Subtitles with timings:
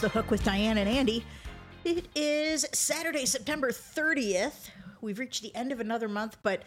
[0.00, 1.24] The Hook with Diane and Andy.
[1.84, 4.70] It is Saturday, September 30th.
[5.00, 6.62] We've reached the end of another month, but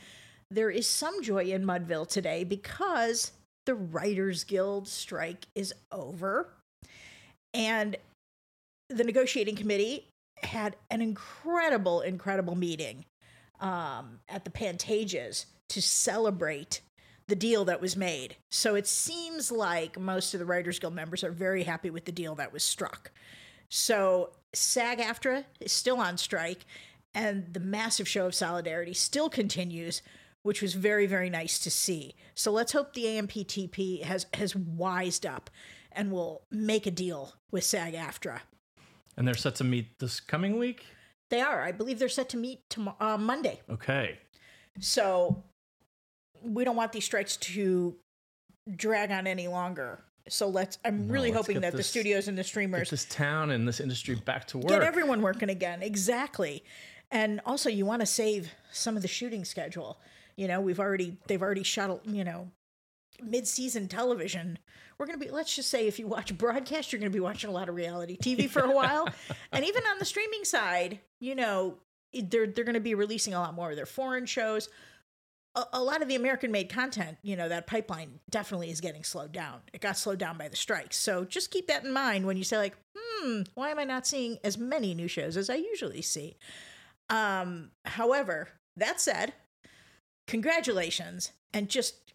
[0.50, 3.32] there is some joy in Mudville today because
[3.66, 6.54] the Writers Guild strike is over.
[7.54, 7.98] And
[8.90, 10.08] the negotiating committee
[10.42, 13.04] had an incredible, incredible meeting
[13.60, 16.82] um, at the Pantages to celebrate
[17.28, 18.38] the deal that was made.
[18.50, 22.12] So it seems like most of the Writers Guild members are very happy with the
[22.12, 23.12] deal that was struck.
[23.70, 26.66] So SAG AFTRA is still on strike,
[27.14, 30.02] and the massive show of solidarity still continues,
[30.44, 32.16] which was very, very nice to see.
[32.34, 35.50] So let's hope the AMPTP has, has wised up
[35.92, 38.40] and will make a deal with SAG AFTRA.
[39.18, 40.86] And they're set to meet this coming week?
[41.30, 41.62] They are.
[41.64, 43.62] I believe they're set to meet tomorrow, uh, Monday.
[43.70, 44.20] Okay.
[44.80, 45.44] So
[46.44, 47.96] we don't want these strikes to
[48.76, 50.00] drag on any longer.
[50.30, 50.78] So let's.
[50.84, 53.68] I'm No, really let's hoping that the studios and the Get streamers this town and
[53.68, 54.68] this industry back to work.
[54.68, 55.82] get everyone working again.
[55.82, 56.64] Exactly.
[57.12, 60.00] And also, you want to save some of the shooting schedule.
[60.36, 62.06] You know, we've already they've already shot.
[62.06, 62.52] You know,
[63.24, 64.60] mid-season television.
[64.98, 65.30] We're gonna be.
[65.30, 68.18] Let's just say, if you watch broadcast, you're gonna be watching a lot of reality
[68.18, 69.08] TV for a while,
[69.54, 71.78] and even on the streaming side, you know,
[72.14, 74.68] they're they're gonna be releasing a lot more of their foreign shows.
[75.58, 79.34] A, a lot of the American-made content, you know, that pipeline definitely is getting slowed
[79.34, 79.60] down.
[79.74, 80.96] It got slowed down by the strikes.
[80.96, 84.08] So just keep that in mind when you say, like, hmm, why am I not
[84.08, 86.38] seeing as many new shows as I usually see?
[87.10, 89.34] Um, however, that said,
[90.28, 92.14] congratulations and just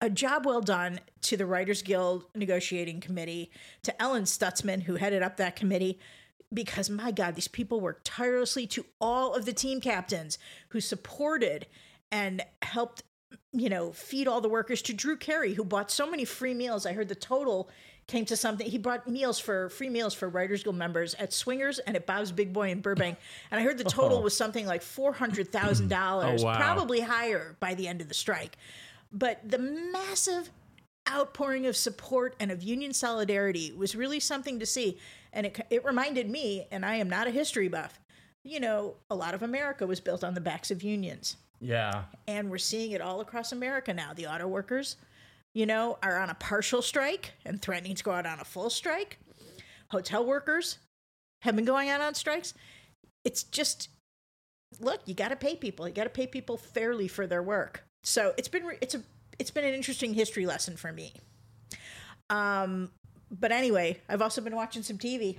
[0.00, 3.50] a job well done to the Writers Guild negotiating committee,
[3.82, 5.98] to Ellen Stutzman, who headed up that committee,
[6.52, 11.66] because my God, these people worked tirelessly to all of the team captains who supported
[12.16, 13.02] and helped,
[13.52, 16.86] you know, feed all the workers to Drew Carey, who bought so many free meals.
[16.86, 17.68] I heard the total
[18.06, 18.66] came to something.
[18.70, 22.30] He brought meals for free meals for Writers Guild members at Swingers and at Bob's
[22.32, 23.18] Big Boy in Burbank.
[23.50, 24.22] And I heard the total Oh.
[24.22, 25.90] was something like $400,000,
[26.40, 26.56] Oh, wow.
[26.56, 28.56] probably higher by the end of the strike.
[29.12, 30.50] But the massive
[31.08, 34.98] outpouring of support and of union solidarity was really something to see.
[35.32, 38.00] And it, it reminded me, and I am not a history buff,
[38.44, 41.36] you know, a lot of America was built on the backs of unions.
[41.60, 42.04] Yeah.
[42.26, 44.12] And we're seeing it all across America now.
[44.14, 44.96] The auto workers,
[45.54, 48.70] you know, are on a partial strike and threatening to go out on a full
[48.70, 49.18] strike.
[49.90, 50.78] Hotel workers
[51.42, 52.54] have been going out on strikes.
[53.24, 53.88] It's just,
[54.80, 55.88] look, you got to pay people.
[55.88, 57.84] You got to pay people fairly for their work.
[58.02, 59.02] So it's been it's a
[59.38, 61.12] it's been an interesting history lesson for me.
[62.30, 62.90] Um,
[63.30, 65.38] but anyway, I've also been watching some TV.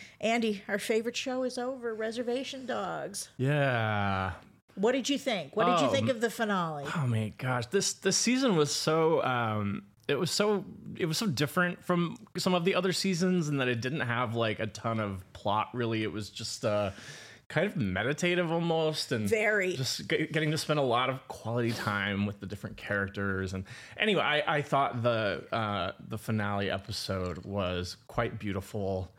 [0.20, 1.94] Andy, our favorite show is over.
[1.94, 3.28] Reservation Dogs.
[3.36, 4.32] Yeah.
[4.76, 5.56] What did you think?
[5.56, 6.84] What did you Oh, think of the finale?
[6.96, 10.64] Oh my gosh, this this season was so um it was so
[10.96, 14.34] it was so different from some of the other seasons and that it didn't have
[14.34, 16.02] like a ton of plot really.
[16.02, 16.90] It was just uh
[17.48, 19.74] kind of meditative almost and Very.
[19.76, 23.64] just get, getting to spend a lot of quality time with the different characters and
[23.98, 29.12] anyway I, I thought the uh, the finale episode was quite beautiful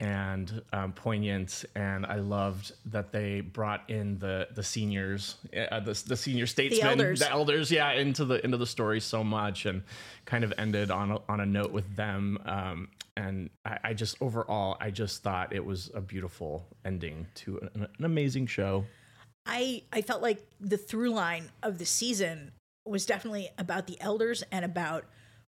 [0.00, 6.02] and um, poignant and I loved that they brought in the the seniors uh, the,
[6.06, 7.20] the senior statesmen elders.
[7.20, 9.82] the elders yeah into the into the story so much and
[10.24, 14.16] kind of ended on a, on a note with them um, and I, I just
[14.22, 18.86] overall I just thought it was a beautiful ending to an, an amazing show
[19.44, 22.52] I I felt like the through line of the season
[22.86, 25.04] was definitely about the elders and about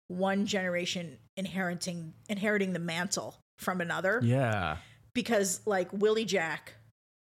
[0.08, 4.20] one generation inheriting inheriting the mantle from another.
[4.22, 4.76] yeah.
[5.14, 6.72] Because like Willie Jack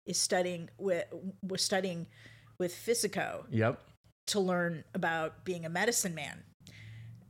[0.05, 1.05] is studying with
[1.41, 2.07] was studying
[2.59, 3.81] with Fixico yep.
[4.27, 6.43] to learn about being a medicine man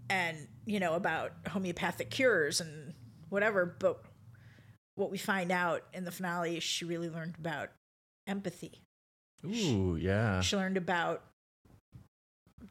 [0.09, 2.94] and you know about homeopathic cures and
[3.30, 3.76] whatever.
[3.80, 4.02] But
[4.96, 7.70] what we find out in the finale is she really learned about
[8.28, 8.82] empathy.
[9.46, 10.40] Ooh yeah.
[10.41, 11.23] she learned about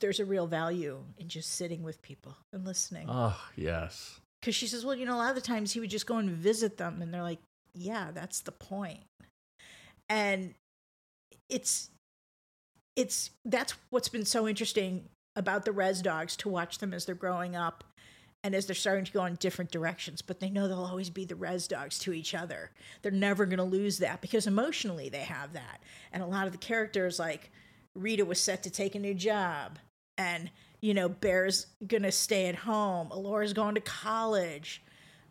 [0.01, 3.07] there's a real value in just sitting with people and listening.
[3.09, 5.91] Oh yes because she says well you know a lot of the times he would
[5.91, 7.39] just go and visit them and they're like
[7.75, 9.01] yeah that's the point.
[10.09, 10.55] and
[11.49, 11.91] it's
[12.97, 15.05] it's that's what's been so interesting
[15.37, 17.85] about the res dogs to watch them as they're growing up
[18.45, 21.25] and as they're starting to go in different directions but they know they'll always be
[21.25, 25.19] the res dogs to each other they're never going to lose that because emotionally they
[25.19, 25.81] have that
[26.13, 27.51] and a lot of the characters like
[27.95, 29.79] rita was set to take a new job
[30.19, 30.51] and
[30.83, 34.83] you know bear's going to stay at home Elora's going to college.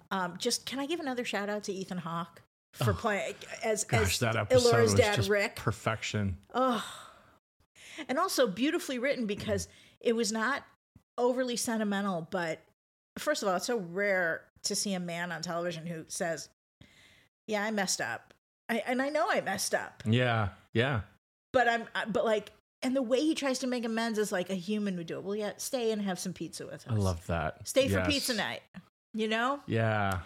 [0.09, 2.41] Um, just can i give another shout out to ethan hawke
[2.73, 5.55] for playing as gosh as that episode Elora's dad rick.
[5.57, 6.37] perfection.
[6.53, 6.83] Oh,
[8.07, 9.67] and also beautifully written because
[9.99, 10.63] it was not
[11.17, 12.59] overly sentimental, but
[13.19, 16.49] first of all, it's so rare to see a man on television who says,
[17.47, 18.33] "Yeah, I messed up,"
[18.69, 20.49] I, and I know I messed up, Yeah.
[20.73, 21.01] Yeah.
[21.51, 22.51] but I'm, but like,
[22.83, 25.23] and the way he tries to make amends is like a human would do it.
[25.23, 26.85] Well, yeah, stay and have some pizza with us.
[26.89, 27.67] I love that.
[27.67, 28.61] Stay for pizza night.
[29.13, 30.19] You know Yeah.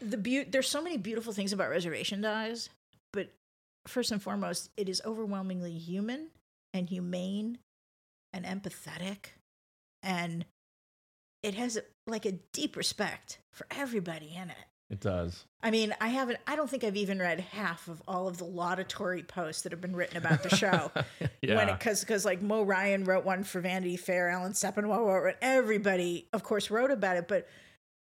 [0.00, 0.50] the beauty.
[0.50, 2.68] There's so many beautiful things about Reservation Dogs,
[3.12, 3.30] but
[3.86, 6.28] first and foremost, it is overwhelmingly human
[6.72, 7.58] and humane
[8.32, 9.26] and empathetic,
[10.02, 10.44] and
[11.42, 14.56] it has like a deep respect for everybody in it.
[14.90, 15.46] It does.
[15.62, 16.38] I mean, I haven't.
[16.46, 19.80] I don't think I've even read half of all of the laudatory posts that have
[19.80, 20.92] been written about the show.
[21.42, 21.56] yeah.
[21.56, 25.30] When it because because like Mo Ryan wrote one for Vanity Fair, Alan Sepinwall wrote
[25.30, 25.38] it.
[25.40, 27.48] Everybody, of course, wrote about it, but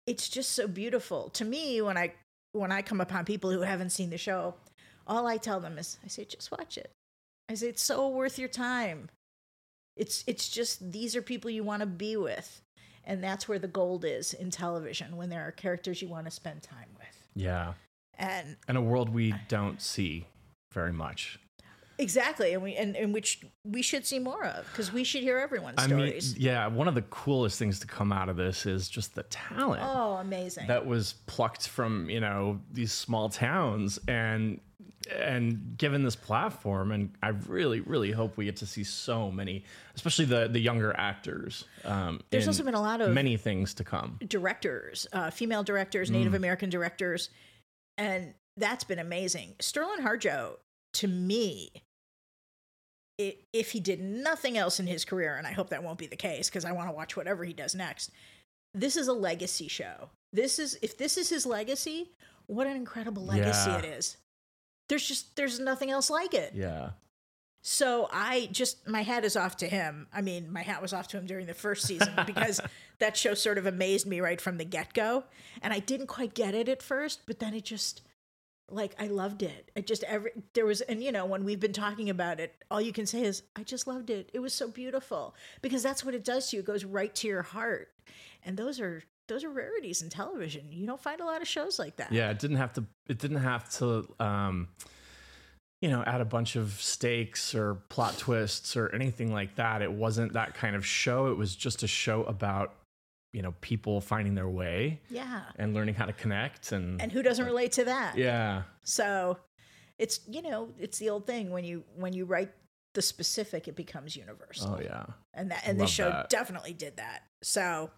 [0.07, 2.13] it's just so beautiful to me when I
[2.53, 4.55] when I come upon people who haven't seen the show.
[5.07, 6.93] All I tell them is, I say, just watch it.
[7.49, 9.11] I say it's so worth your time.
[9.97, 12.63] It's it's just these are people you want to be with,
[13.05, 16.31] and that's where the gold is in television when there are characters you want to
[16.31, 17.29] spend time with.
[17.35, 17.75] yeah.
[18.19, 20.26] And In a world we don't see
[20.75, 21.38] very much.
[21.99, 25.38] exactly, and we and, and which we should see more of because we should hear
[25.38, 26.37] everyone's I mean, stories.
[26.38, 29.82] yeah, one of the coolest things to come out of this is just the talent
[29.85, 30.67] oh, amazing!
[30.67, 34.61] that was plucked from, you know, these small towns and
[35.11, 39.64] and given this platform and I really really hope we get to see so many
[39.94, 43.85] especially the the younger actors um There's also been a lot of many things to
[43.85, 44.19] come.
[44.26, 47.31] directors, uh, female directors, Native American directors,
[47.97, 49.55] and that's been amazing.
[49.61, 50.56] Sterlin Harjo,
[50.94, 51.70] to me,
[53.20, 56.06] i if he did nothing else in his career, and I hope that won't be
[56.08, 58.11] the case because I want to watch whatever he does next.
[58.75, 60.11] This is a legacy show.
[60.32, 62.11] This is if this is his legacy,
[62.47, 63.79] what an incredible legacy Yeah.
[63.79, 64.17] it is.
[64.91, 66.53] There's just there's nothing else like it.
[66.55, 66.91] Yeah.
[67.63, 70.09] So I just my hat is off to him.
[70.13, 72.61] I mean, my hat was off to him during the first season because
[72.99, 75.25] that show sort of amazed me right from the get go,
[75.63, 78.03] and I didn't quite get it at first, but then it just
[78.69, 79.71] like I loved it.
[79.77, 82.81] It just every there was and you know when we've been talking about it, all
[82.81, 84.29] you can say is I just loved it.
[84.33, 86.63] It was so beautiful because that's what it does to you.
[86.63, 87.93] It goes right to your heart,
[88.43, 90.67] and those are those are rarities in television.
[90.71, 92.12] You don't find a lot of shows like that.
[92.12, 92.85] Yeah, it didn't have to.
[93.09, 94.06] It didn't have to.
[94.21, 94.69] Um,
[95.81, 99.81] you know, add a bunch of stakes or plot twists or anything like that.
[99.81, 101.29] It wasn't that kind of show.
[101.29, 102.75] It was just a show about
[103.32, 105.43] you know people finding their way yeah.
[105.56, 108.19] and learning how to connect and, And who doesn't relate to that?
[108.19, 109.38] yeah, So
[109.99, 112.50] it's you know it's the old thing when you when you write
[112.94, 114.76] the specific it becomes universal.
[114.76, 116.29] oh yeah, And that and Love show that.
[116.29, 117.23] definitely did that.
[117.43, 117.91] So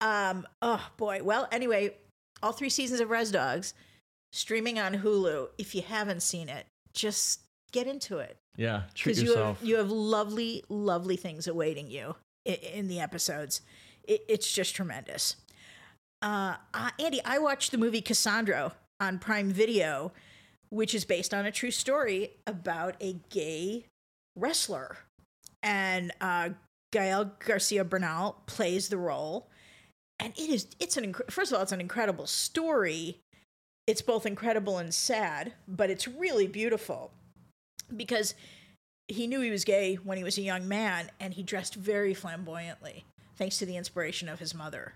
[0.00, 1.20] um oh boy.
[1.22, 1.96] Well, anyway,
[2.42, 3.74] all three seasons of Res Dogs
[4.32, 5.48] streaming on Hulu.
[5.58, 7.40] If you haven't seen it, just
[7.72, 8.82] get into it yeah.
[8.94, 13.60] Treat because you have you have lovely lovely things awaiting you in, in the episodes.
[14.04, 15.36] It, it's just tremendous.
[16.22, 20.12] Uh, uh, Andy, I watched the movie Cassandro on Prime Video,
[20.70, 23.84] which is based on a true story about a gay
[24.34, 24.96] wrestler,
[25.62, 26.50] and uh,
[26.92, 29.48] Gael Garcia Bernal plays the role,
[30.18, 33.18] and it is it's an inc- first of all it's an incredible story.
[33.86, 37.12] It's both incredible and sad, but it's really beautiful
[37.96, 38.34] because
[39.08, 42.14] he knew he was gay when he was a young man and he dressed very
[42.14, 43.04] flamboyantly
[43.36, 44.94] thanks to the inspiration of his mother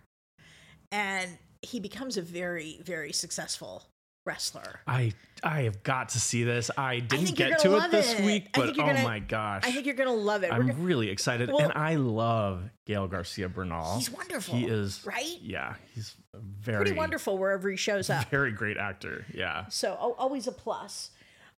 [0.91, 3.85] and he becomes a very very successful
[4.27, 5.13] wrestler I
[5.43, 6.71] I have got to see this.
[6.77, 8.25] I didn't get gonna it this it.
[8.25, 11.09] week, but oh gonna- my gosh, i think you're gonna love it I'm gonna- really
[11.09, 13.97] excited, Well- and I love Gael Garcia Bernal.
[13.97, 18.53] he's wonderful He is right Yeah, he's very pretty wonderful wherever he shows up very
[18.53, 19.25] great actor.
[19.33, 19.67] Yeah.
[19.69, 21.11] so al- always a plus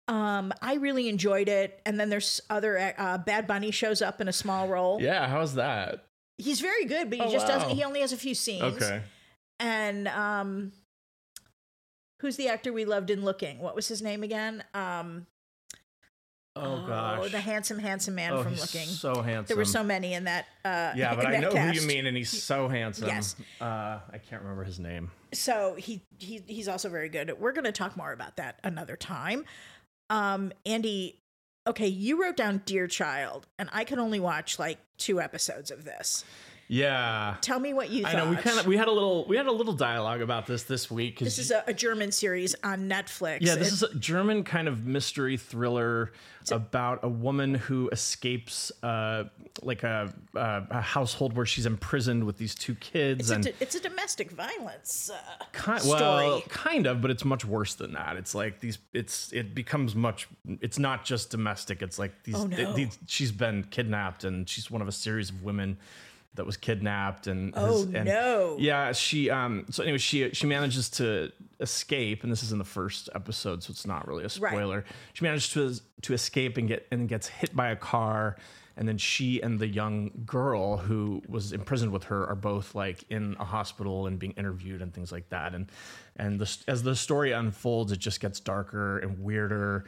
[0.09, 4.27] um i really enjoyed it and then there's other uh bad bunny shows up in
[4.27, 6.07] a small role Yeah, how's that?
[6.39, 7.59] he's very good but he Oh, just wow.
[7.59, 9.01] doesn't he only has a few scenes Okay.
[9.61, 10.73] and um
[12.23, 15.27] who's the actor we loved in looking what was his name again um
[16.55, 17.31] Oh, gosh.
[17.33, 19.47] the handsome handsome man oh, from looking so handsome.
[19.47, 22.15] there were so many in that uh Yeah, but I know who you mean, and
[22.15, 23.09] he's so handsome.
[23.09, 23.37] Yes.
[23.59, 25.11] Uh, I can't remember his name.
[25.33, 28.97] so he, he he's also very good we're going to talk more about that another
[28.97, 29.47] time
[30.11, 31.19] um andy
[31.67, 35.85] okay you wrote down dear child and i could only watch like two episodes of
[35.87, 36.23] this
[36.69, 37.37] Yeah.
[37.43, 39.37] tell me what you I thought know we kind of we had a little we
[39.37, 41.19] had a little dialogue about this this week.
[41.19, 44.69] this is a, a german series on netflix Yeah, this It- is a German kind
[44.69, 46.13] of mystery thriller
[46.51, 49.25] about a woman who escapes uh,
[49.63, 53.45] like a, uh, a household where she's imprisoned with these two kids it's, a, and
[53.45, 57.75] d- it's a domestic violence uh, kind, story well, kind of, but it's much worse
[57.75, 58.17] than that.
[58.17, 58.79] It's like these.
[58.93, 60.27] It's it becomes much.
[60.61, 61.81] It's not just domestic.
[61.81, 62.35] It's like these.
[62.35, 62.73] Oh, no.
[62.73, 65.77] these she's been kidnapped and she's one of a series of women
[66.35, 68.57] that was kidnapped and Oh, and- no.
[68.59, 72.65] yeah she um so anyway she she manages to escape and this is in the
[72.65, 74.51] first episode so it's not really a Right.
[74.53, 78.37] spoiler she manages to to escape and get and gets hit by a car
[78.77, 83.05] and then she and the young girl who was imprisoned with her are both like
[83.11, 85.71] in a hospital and being interviewed and things like that and
[86.17, 89.85] and the, as the story unfolds it just gets darker and weirder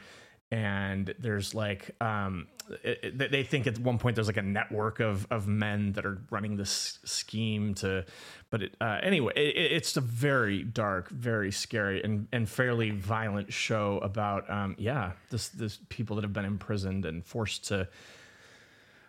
[0.51, 2.47] and there's like um
[2.83, 6.05] it, it- they think at one point there's like a network of of men that
[6.05, 8.05] are running this scheme to
[8.49, 12.89] but it, uh, anyway it, it- it's a very dark very scary and and fairly
[12.91, 17.87] violent show about um yeah this this people that have been imprisoned and forced to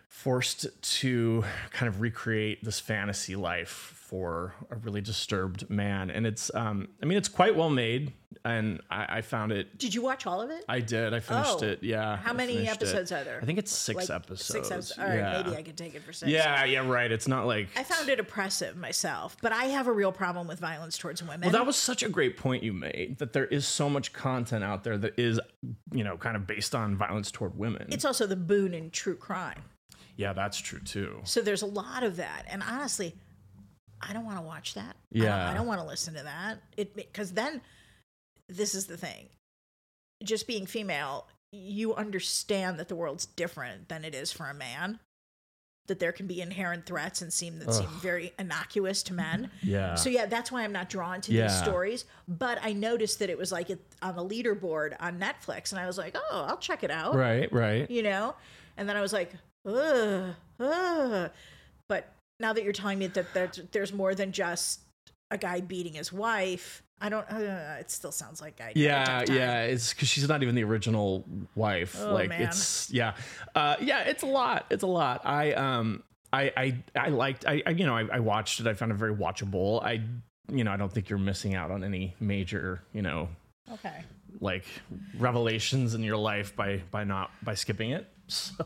[0.09, 6.49] forced to kind of recreate this fantasy life for a really disturbed man and it's
[6.55, 8.13] um i mean it's quite well made
[8.45, 10.63] and i, I found it Did you watch all of it?
[10.69, 11.13] I did.
[11.13, 11.65] I finished Oh.
[11.65, 11.79] it.
[11.83, 12.15] Yeah.
[12.17, 12.75] How I many finished it.
[12.75, 13.39] episodes are there?
[13.41, 14.45] I think it's six Like, episodes.
[14.45, 14.99] Six episodes.
[14.99, 15.43] All right, yeah.
[15.43, 16.31] maybe I could take it for six.
[16.31, 17.11] Yeah, yeah, right.
[17.11, 17.67] It's not like.
[17.75, 21.41] I found it oppressive myself, but I have a real problem with violence towards women.
[21.41, 24.63] well, that was such a great point you made that there is so much content
[24.63, 25.39] out there that is,
[25.91, 27.87] you know, kind of based on violence toward women.
[27.91, 29.61] it's also the boon in true crime.
[30.15, 31.19] yeah, that's true too.
[31.23, 33.15] So there's a lot of that, and honestly,
[34.01, 34.95] I don't want to watch that.
[35.13, 35.49] I don't, Yeah.
[35.49, 36.59] I don't want to listen to that.
[36.75, 37.61] It because then
[38.49, 39.29] this is the thing.
[40.23, 44.99] Just being female, you understand that the world's different than it is for a man.
[45.87, 49.49] That there can be inherent threats and seem that seem very innocuous to men.
[49.63, 49.95] Yeah.
[49.95, 51.43] So yeah, that's why I'm not drawn to Yeah.
[51.47, 52.03] these stories.
[52.27, 55.85] But I noticed that it was like it, on the leaderboard on Netflix, and I
[55.87, 57.89] was like, oh, I'll check it out right, right.
[57.89, 58.35] you know?
[58.75, 59.31] And then I was like,
[59.65, 61.31] ugh, ugh.
[62.39, 64.81] Now that you're telling me that there's, there's more than just
[65.31, 69.63] a guy beating his wife, I don't, uh, it still sounds like I Yeah, yeah.
[69.63, 71.25] It's because she's not even the original
[71.55, 71.95] wife.
[71.99, 72.41] Oh, like man.
[72.43, 73.13] it's yeah,
[73.53, 74.01] uh, yeah.
[74.01, 74.65] It's a lot.
[74.71, 75.21] It's a lot.
[75.23, 76.01] I um,
[76.33, 77.45] I I I liked.
[77.45, 78.65] I, I you know I, I watched it.
[78.67, 79.83] I found it very watchable.
[79.83, 80.01] I
[80.51, 83.29] you know I don't think you're missing out on any major you know
[83.73, 84.03] Okay.
[84.39, 84.65] like
[85.19, 88.07] revelations in your life by by not by skipping it.
[88.29, 88.65] So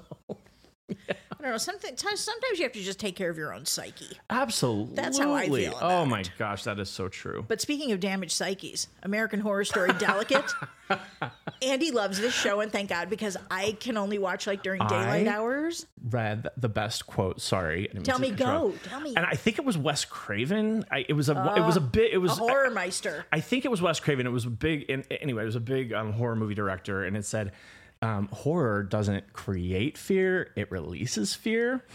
[1.41, 1.57] I don't know.
[1.57, 4.15] Something, sometimes you have to just take care of your own psyche.
[4.29, 6.31] absolutely, That's how I feel Oh my it.
[6.37, 7.43] gosh, that is so true.
[7.47, 10.45] But speaking of damaged psyches, American Horror Story Delicate.
[11.63, 15.27] Andy loves this show, and thank God because I can only watch like during daylight
[15.27, 15.87] I- hours.
[16.09, 17.41] Read the best quote.
[17.41, 18.73] Sorry, I Tell me, go.
[18.83, 19.15] Tell me.
[19.15, 20.83] And I think it was Wes Craven.
[20.91, 22.11] I, it was a it was a bit.
[22.13, 23.25] It was A horror meister.
[23.31, 24.27] I think it was Wes Craven.
[24.27, 27.15] It was a big, in, anyway, it was a big um, horror movie director, and
[27.17, 27.51] it said,
[28.01, 31.85] um, horror doesn't create fear, it releases fear.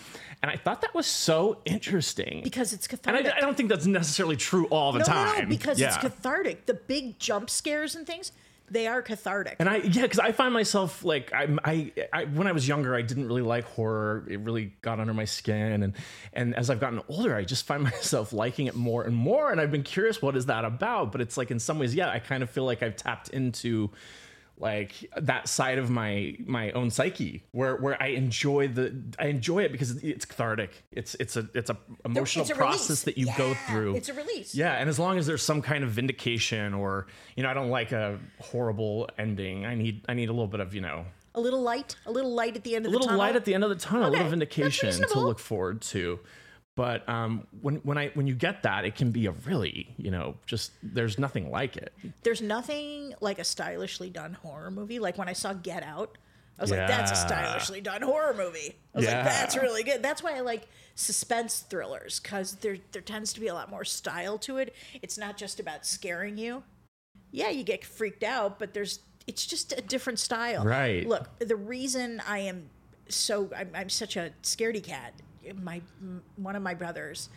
[0.43, 2.43] And I thought that was so interesting.
[2.45, 3.33] Because it's and cathartic.
[3.33, 5.35] I, I don't think that's necessarily true all the no, time.
[5.35, 6.67] no, no, because it's cathartic.
[6.67, 8.33] The big jump scares and things,
[8.71, 9.57] they are cathartic.
[9.59, 12.95] And I, yeah, because I find myself like I'm, I, I, when I was younger,
[12.95, 14.25] I didn't really like horror.
[14.29, 15.93] It really got under my skin, and
[16.33, 19.51] and as I've gotten older, I just find myself liking it more and more.
[19.51, 21.13] And I've been curious, what is that about?
[21.13, 23.91] But it's like in some ways, yeah, I kind of feel like I've tapped into
[24.59, 29.65] like that side of my my own psyche where where I enjoy the I enjoy
[29.65, 30.85] it because it's cathartic.
[30.93, 33.03] It's it's a it's a emotional It's a process release.
[33.03, 33.97] that you go through.
[33.97, 34.55] It's a release.
[34.55, 37.71] Yeah, and as long as there's some kind of vindication or you know, I don't
[37.71, 39.67] like a horrible ending.
[39.67, 42.33] I need I need a little bit of, you know, A little light, a little
[42.35, 43.09] light at the end of the tunnel.
[43.09, 45.83] a little light at the end of the tunnel, a little vindication to look forward
[45.83, 46.19] to.
[46.77, 50.11] But um, when when I when you get that, it can be a really, you
[50.11, 51.93] know, just there's nothing like it.
[52.23, 54.99] There's nothing like a stylishly done horror movie.
[54.99, 56.19] Like when I saw Get Out,
[56.59, 58.77] I was like, that's a stylishly done horror movie.
[58.95, 59.17] I was Yeah.
[59.17, 60.03] like, that's really good.
[60.03, 63.85] That's why I like suspense thrillers because there there tends to be a lot more
[63.85, 64.75] style to it.
[65.01, 66.63] It's not just about scaring you.
[67.31, 70.63] Yeah, you get freaked out, but there's it's just a different style.
[70.63, 71.07] Right.
[71.09, 72.69] Look, the reason I am
[73.09, 75.15] so I'm, I'm such a scaredy cat.
[75.55, 75.81] My
[76.37, 77.29] one of my brothers,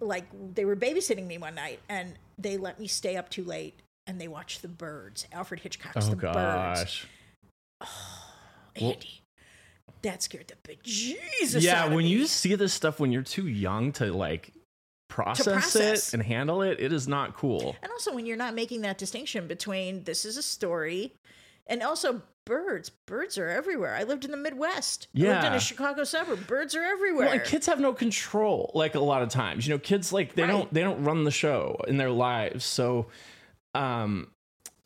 [0.00, 0.24] like
[0.54, 3.74] they were babysitting me one night, and they let me stay up too late,
[4.06, 6.34] and they watched The Birds, Alfred Hitchcock's Oh The Birds.
[6.34, 7.06] gosh.
[8.76, 9.20] Andy,
[10.02, 12.10] that scared the bejesus Yeah, out of when me.
[12.10, 14.52] you see this stuff when you're too young to like
[15.08, 16.08] process, process.
[16.08, 17.76] it and handle it, it is not cool.
[17.82, 21.12] and also when you're not making that distinction between this is a story,
[21.66, 22.90] and also birds.
[22.90, 23.94] Birds are everywhere.
[23.94, 25.08] I lived in the Midwest.
[25.16, 26.46] I lived in a Chicago suburb.
[26.46, 27.26] Birds are everywhere.
[27.26, 28.70] Well, and kids have no control.
[28.74, 31.30] Like a lot of times, you know, kids like they don't they don't run the
[31.30, 32.64] show in their lives.
[32.64, 33.06] So,
[33.74, 34.28] um,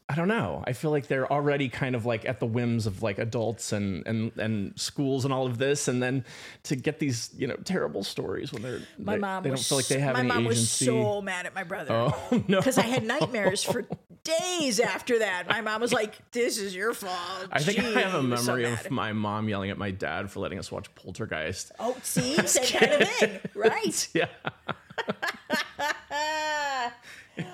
[0.08, 0.62] I don't know.
[0.64, 4.06] I feel like they're already kind of like at the whims of like adults and
[4.06, 6.25] and and schools and all of this, and then
[6.64, 9.68] to get these you know terrible stories when they're my they, mom they don't was
[9.68, 10.90] feel like they have my mom agency.
[10.90, 11.92] was so mad at my brother.
[11.92, 12.58] oh no!
[12.60, 13.84] because I had nightmares for
[14.26, 15.45] days after that.
[15.49, 18.52] My mom was like, "This is your fault." I think I have a was so
[18.54, 21.73] memory of my mom yelling at my dad for letting us watch Poltergeist.
[21.78, 24.09] Oh, see, same kind of thing, right?
[24.14, 24.28] Yeah.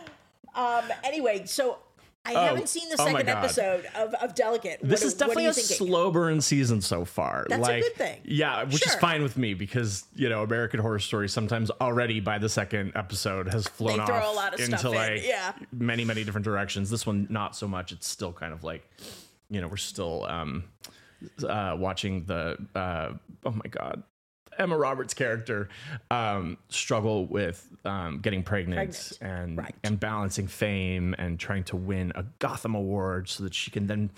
[0.55, 0.85] um.
[1.05, 1.79] Anyway, so
[2.25, 3.45] I haven't seen the oh second God.
[3.45, 4.79] episode of, of Delicate.
[4.83, 5.77] This What- is what are definitely a thinking?
[5.89, 7.47] slow burn season so far.
[7.49, 8.21] That's a good thing.
[8.25, 12.39] Yeah, which is fine with me because you know American Horror Story sometimes already by
[12.39, 15.53] the second episode has flown They off a lot of into stuff in, like yeah.
[15.73, 16.91] many many different directions.
[16.91, 17.91] This one not so much.
[17.93, 18.89] It's still kind of like
[19.51, 20.65] you know we're still um,
[21.47, 23.13] uh, watching the uh,
[23.45, 24.05] oh my god.
[24.59, 25.69] Emma Roberts' character
[26.11, 29.19] um, struggle with um, getting pregnant, Pregnant.
[29.21, 29.75] and Right.
[29.85, 34.11] and balancing fame and trying to win a Gotham Award so that she can then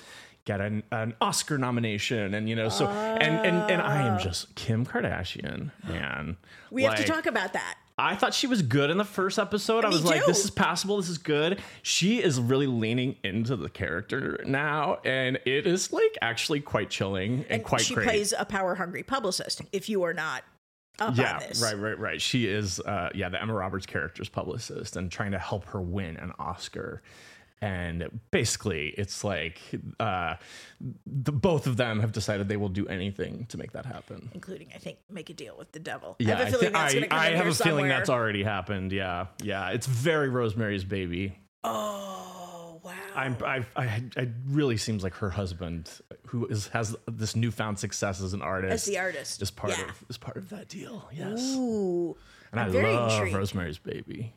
[0.45, 4.55] get an, an Oscar nomination and you know so and, and and I am just
[4.55, 6.37] Kim Kardashian man
[6.71, 7.79] We have to talk about that.
[7.97, 10.27] I thought she was good in the first episode I Me was like too.
[10.27, 15.39] this is passable this is good she is really leaning into the character now and
[15.45, 19.63] it is like actually quite chilling and, quite she great plays a power hungry publicist.
[19.73, 20.43] If you are not
[21.15, 22.23] yeah, right, right, right.
[22.23, 26.17] She is, uh, yeah, the Emma Roberts character's publicist and trying to help her win
[26.19, 27.03] an Oscar.
[27.63, 29.59] And basically, it's like
[29.99, 30.35] uh,
[31.07, 34.29] the, both of them have decided they will do anything to make that happen.
[34.35, 36.17] including I think make a deal with the devil.
[36.19, 38.11] Yeah, I have a feeling thi- that's going to come I have a feeling that's
[38.11, 38.93] already happened.
[38.93, 39.71] Yeah, yeah.
[39.71, 41.39] It's very Rosemary's Baby.
[41.63, 42.93] Oh wow!
[43.15, 45.91] I'm, I, I, it really seems like her husband,
[46.27, 49.85] who is has this newfound success as an artist, As the artist, is part yeah.
[49.89, 51.09] of is part of that deal.
[51.11, 52.15] Yes, Ooh,
[52.53, 53.37] and I'm I love intrigued.
[53.37, 54.35] Rosemary's Baby.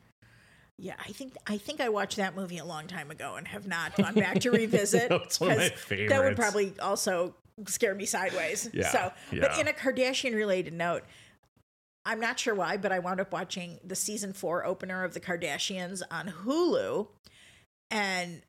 [0.80, 0.96] Yeah.
[1.00, 3.96] I think I think I watched that movie a long time ago and have not
[3.96, 5.12] gone back to revisit.
[5.12, 8.70] It's one of my 'cause That would probably also scare me sideways.
[8.74, 11.04] Yeah, So, but in a Kardashian related note.
[12.06, 15.20] I'm not sure why, but I wound up watching the season four opener of the
[15.20, 17.08] Kardashians on Hulu.
[17.92, 18.44] And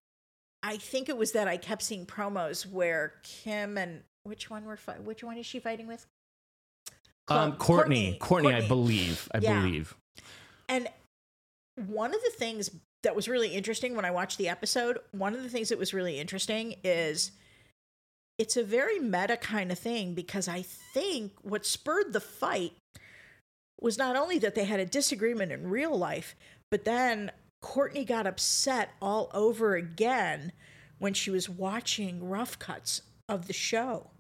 [0.62, 4.76] I think it was that I kept seeing promos where Kim and which one were
[4.76, 6.06] fi- which one is she fighting with?
[7.26, 9.61] Um, Cl- Kourtney, Kourtney, I believe, I Yeah.
[9.61, 9.96] believe.
[10.68, 10.88] And
[11.86, 12.70] one of the things
[13.02, 15.94] that was really interesting when I watched the episode, one of the things that was
[15.94, 17.32] really interesting is
[18.38, 22.72] it's a very meta kind of thing because I think what spurred the fight
[23.80, 26.34] was not only that they had a disagreement in real life,
[26.70, 27.30] but then
[27.62, 30.52] Kourtney got upset all over again
[30.98, 34.10] when she was watching rough cuts of the show.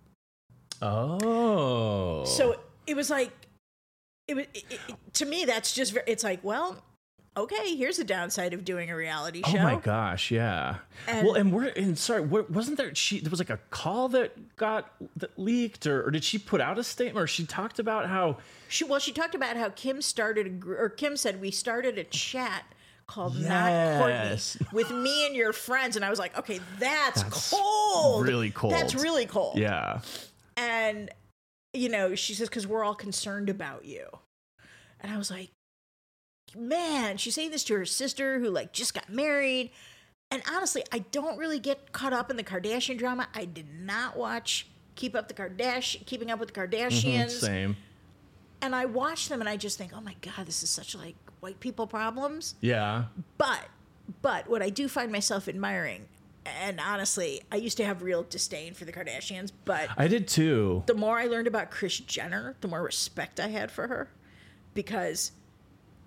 [0.80, 3.32] Oh, So it was like,
[4.26, 5.44] it was it, it, to me.
[5.44, 6.82] That's just it's like, well,
[7.42, 9.58] okay, here's the downside of doing a reality show.
[9.58, 10.76] oh my gosh, yeah.
[11.06, 12.94] And- well, and we're and sorry, wasn't there?
[12.94, 16.60] She there was like a call that got that leaked, or, or did she put
[16.60, 18.38] out a statement, or she talked about how?
[18.68, 22.04] She well, she talked about how Kim started a or Kim said we started a
[22.04, 22.64] chat
[23.06, 24.56] called Not Yes.
[24.60, 28.50] Kourtney with me and your friends, and I was like, okay, that's, That's cold, really
[28.50, 28.72] cold.
[28.74, 29.56] That's really cold.
[29.58, 30.00] Yeah,
[30.58, 31.10] And
[31.72, 34.06] you know, she says because we're all concerned about you,
[35.00, 35.50] and I was like,
[36.56, 39.70] man, she's saying this to her sister who like just got married.
[40.30, 43.28] And honestly, I don't really get caught up in the Kardashian drama.
[43.34, 47.76] I did not watch Keep Up the Kardashian, Keeping Up with the Kardashians Mhm, same.
[48.60, 51.14] and I watch them and I just think, oh my god, this is such like
[51.40, 52.56] white people problems.
[52.60, 53.04] Yeah,
[53.38, 53.68] But,
[54.22, 56.06] but what I do find myself admiring,
[56.44, 60.82] and honestly, I used to have real disdain for the Kardashians, but I did too.
[60.86, 64.10] the more I learned about Kris Jenner, the more respect I had for her,
[64.74, 65.32] because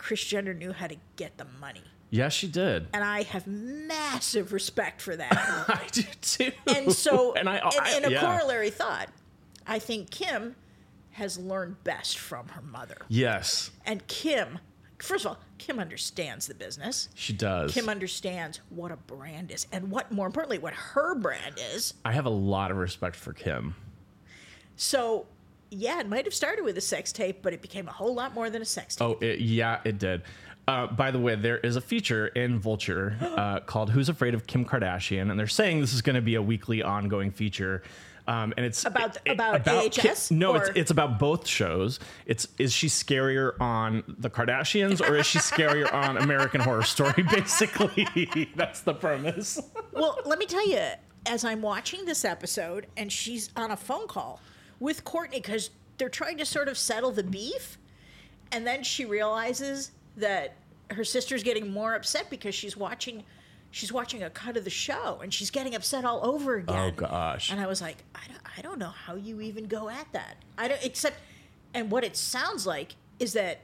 [0.02, 2.88] Kris Jenner knew how to get the money, Yeah, she did.
[2.92, 5.32] and I have massive respect for that.
[5.70, 6.52] I do too.
[6.66, 8.20] and so, and I, and, I and a yeah.
[8.20, 9.10] corollary thought,
[9.68, 10.56] I think Kim
[11.12, 12.98] has learned best from her mother.
[13.10, 14.58] Yes, And Kim,
[14.98, 17.10] first of all, Kim understands the business.
[17.14, 17.72] she does.
[17.72, 21.94] Kim understands what a brand is and what, more importantly, what her brand is.
[22.04, 23.76] I have a lot of respect for Kim.
[24.76, 25.28] So,
[25.72, 28.34] yeah, it might have started with a sex tape, but it became a whole lot
[28.36, 29.08] more than a sex tape.
[29.08, 30.22] Oh, it, yeah, it did.
[30.68, 34.46] Uh, by the way, there is a feature in Vulture uh, called "Who's Afraid of
[34.46, 37.82] Kim Kardashian," and they're saying this is going to be a weekly, ongoing feature.
[38.28, 42.00] Um, and it's About- it- about Kim- AHS, no, or- it's it's about both shows.
[42.28, 47.24] It's is she scarier on the Kardashians or is she scarier on American Horror Story?
[47.32, 49.60] Basically, that's the premise.
[49.92, 50.82] Well, let me tell you,
[51.26, 54.40] as I'm watching this episode and she's on a phone call
[54.82, 57.78] with Kourtney because they're trying to sort of settle the beef,
[58.52, 60.56] and then she realizes that
[60.90, 63.24] her sister's getting more upset because she's watching.
[63.74, 66.76] She's watching a cut of the show and she's getting upset all over oh, again.
[66.76, 67.54] Oh gosh.
[67.54, 70.36] And I was like, I don't, I don't know how you even go at that.
[70.58, 71.16] I don't, except,
[71.74, 73.62] and what it sounds like is that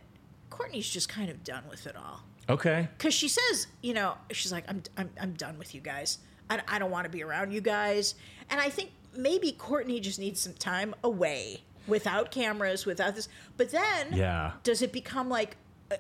[0.50, 2.22] Kourtney's just kind of done with it all.
[2.48, 2.88] Okay.
[2.98, 6.20] because she says, you know, she's like, I'm, I'm, I'm done with you guys.
[6.50, 8.16] I, I don't want to be around you guys.
[8.50, 13.28] And I think maybe Kourtney just needs some time away without cameras, without this.
[13.56, 14.52] But then, Yeah.
[14.64, 15.56] does it become like,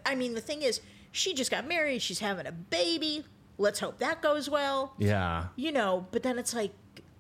[0.06, 3.24] I mean, the thing is, she just got married, she's having a baby.
[3.58, 4.94] Let's hope that goes well.
[5.00, 5.46] Yeah.
[5.56, 6.72] You know, but then it's like,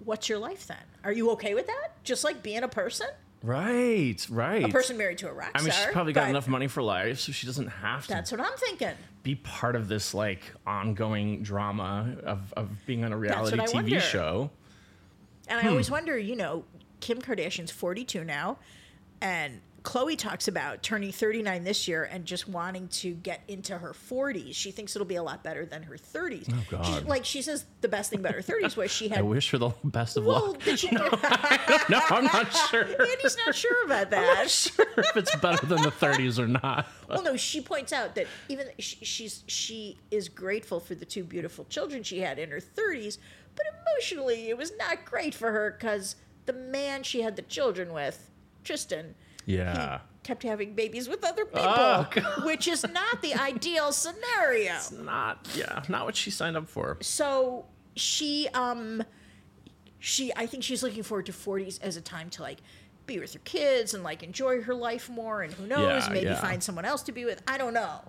[0.03, 0.77] what's your life then?
[1.03, 2.03] Are you okay with that?
[2.03, 3.07] Just like being a person?
[3.41, 4.15] Right.
[4.29, 4.65] Right.
[4.65, 5.85] A person married to a rock I mean, star?
[5.85, 8.57] she's probably got enough money for life, so she doesn't have to That's what I'm
[8.57, 8.93] thinking.
[9.23, 13.99] be part of this like ongoing drama of, of being on a reality TV wonder.
[13.99, 14.49] show.
[15.47, 15.67] And Hmm.
[15.67, 16.65] I always wonder, you know,
[16.99, 18.57] Kim Kardashian's 42 now,
[19.21, 23.93] and Khloé talks about turning 39 this year and just wanting to get into her
[23.93, 24.53] 40s.
[24.53, 26.49] She thinks it'll be a lot better than her 30s.
[26.51, 26.85] Oh, God.
[26.85, 29.19] She- like she says, the best thing about her 30s was she had.
[29.19, 30.63] I wish her the best of well, luck.
[30.63, 31.09] did she, No,
[32.09, 32.83] I'm not sure.
[32.83, 34.49] Andy's not sure about that.
[34.49, 36.87] sure if it's better than the 30s or not.
[37.07, 41.23] Well, no, she points out that even she, she's she is grateful for the two
[41.23, 43.19] beautiful children she had in her 30s,
[43.57, 46.15] but emotionally it was not great for her because
[46.45, 48.29] the man she had the children with,
[48.63, 49.15] Tristan,
[49.45, 49.99] Yeah.
[50.23, 52.05] kept having babies with other people, Oh,
[52.45, 54.75] which is not the ideal scenario.
[55.01, 56.97] Not yeah, not what she signed up for.
[57.01, 57.65] So
[57.95, 59.03] she um
[59.99, 62.59] she I think she's looking forward to 40s as a time to like
[63.07, 66.25] be with her kids and like enjoy her life more and who knows Yeah, maybe
[66.27, 66.41] yeah.
[66.41, 67.41] find someone else to be with.
[67.47, 68.01] I don't know.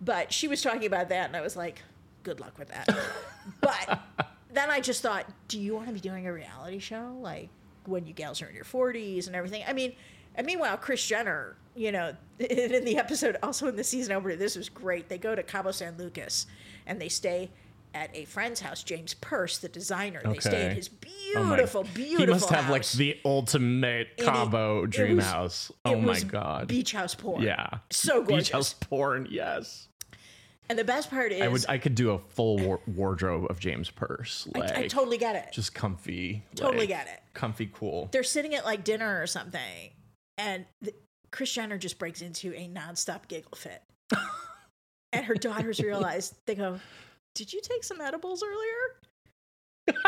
[0.00, 1.82] But she was talking about that and I was like
[2.22, 2.88] good luck with that.
[3.60, 4.00] but
[4.52, 7.48] then I just thought, do you want to be doing a reality show like
[7.86, 9.62] when you gals are in your 40s and everything?
[9.66, 9.94] I mean,
[10.34, 14.56] and meanwhile, Kris Jenner, you know, in the episode, also in the season opener, this
[14.56, 15.08] was great.
[15.08, 16.46] They go to Cabo San Lucas
[16.86, 17.50] and they stay
[17.92, 20.20] at a friend's house, James Perse, the designer.
[20.24, 20.88] They stay at his
[21.36, 22.92] Oh my- beautiful, beautiful He must have like house.
[22.92, 25.70] the ultimate Cabo it dream was- house.
[25.70, 26.68] it Oh my god.
[26.68, 27.42] Beach house porn.
[27.42, 27.78] yeah.
[27.90, 28.48] So gorgeous.
[28.48, 29.26] Beach house porn.
[29.30, 29.88] Yes.
[30.70, 31.64] And the best part is, I would.
[31.68, 34.46] I could do a full war- wardrobe of James Perse.
[34.54, 35.52] Like I totally get it.
[35.52, 36.44] just comfy.
[36.54, 37.20] Totally like, get it.
[37.34, 38.08] Comfy, cool.
[38.12, 39.90] they're sitting at like dinner or something,
[40.38, 40.94] and the,
[41.32, 43.82] Kris Jenner just breaks into a nonstop giggle fit.
[45.12, 46.78] and her daughters realize, they go,
[47.34, 49.98] Did you take some edibles earlier?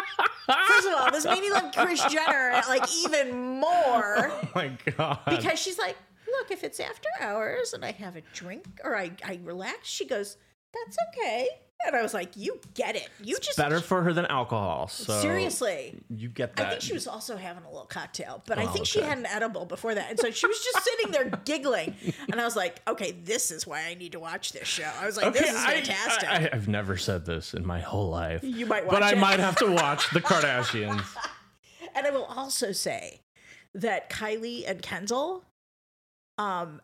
[0.47, 5.19] First of all, this made me love Kris Jenner like even more Oh my god.
[5.29, 5.97] because she's like,
[6.27, 10.07] Look, if it's after hours and I have a drink or I, I relax, she
[10.07, 10.37] goes,
[10.75, 11.49] That's okay.
[11.85, 13.09] And I was like, You get it.
[13.21, 14.87] You just better for her than alcohol.
[14.87, 15.99] So seriously.
[16.09, 16.67] you get that.
[16.67, 19.19] I think she was also having a little cocktail, but I Oh, think she had
[19.19, 20.09] an edible before that.
[20.11, 21.97] And so she was just sitting there giggling.
[22.31, 24.89] And I was like, okay, this is why I need to watch this show.
[25.01, 26.29] I was like, this is I- fantastic.
[26.29, 28.45] I, have never said this in my whole life.
[28.45, 29.19] You might but I it.
[29.19, 31.05] might have to watch the Kardashians.
[31.97, 33.23] and I will also say
[33.75, 35.43] that Kylie and Kendall,
[36.39, 36.81] um,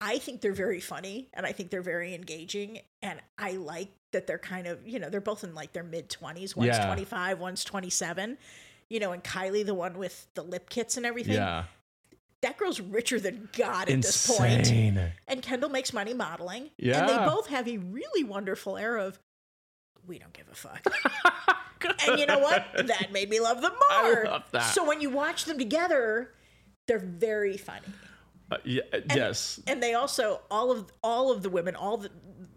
[0.00, 2.80] I think they're very funny and I think they're very engaging.
[3.02, 6.08] And I like that they're kind of, you know, they're both in like their mid
[6.10, 6.54] 20s.
[6.54, 6.84] One's Yeah.
[6.86, 8.36] 25, one's 27.
[8.90, 11.64] You know, and Kylie, the one with the lip kits and everything, Yeah,
[12.42, 14.70] that girl's richer than God at this point.
[15.26, 16.70] And Kendall makes money modeling.
[17.00, 19.18] And they both have a really wonderful air of,
[20.06, 20.84] we don't give a fuck.
[22.06, 22.64] and you know what?
[22.86, 24.24] That made me love them I more.
[24.26, 24.74] love that.
[24.74, 26.30] So when you watch them together,
[26.86, 27.86] they're very funny.
[28.54, 28.80] Uh, yeah,
[29.14, 29.60] yes.
[29.66, 32.10] And they also all of all of the women, all the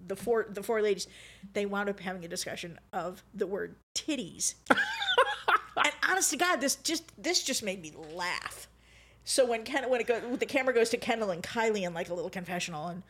[0.05, 1.07] the four the four ladies,
[1.53, 4.55] they wound up having a discussion of the word titties.
[4.69, 8.67] and honest to God, this just this just made me laugh.
[9.23, 11.93] So when Ken when it go, when the camera goes to Kendall and Kylie in
[11.93, 13.03] like a little confessional, and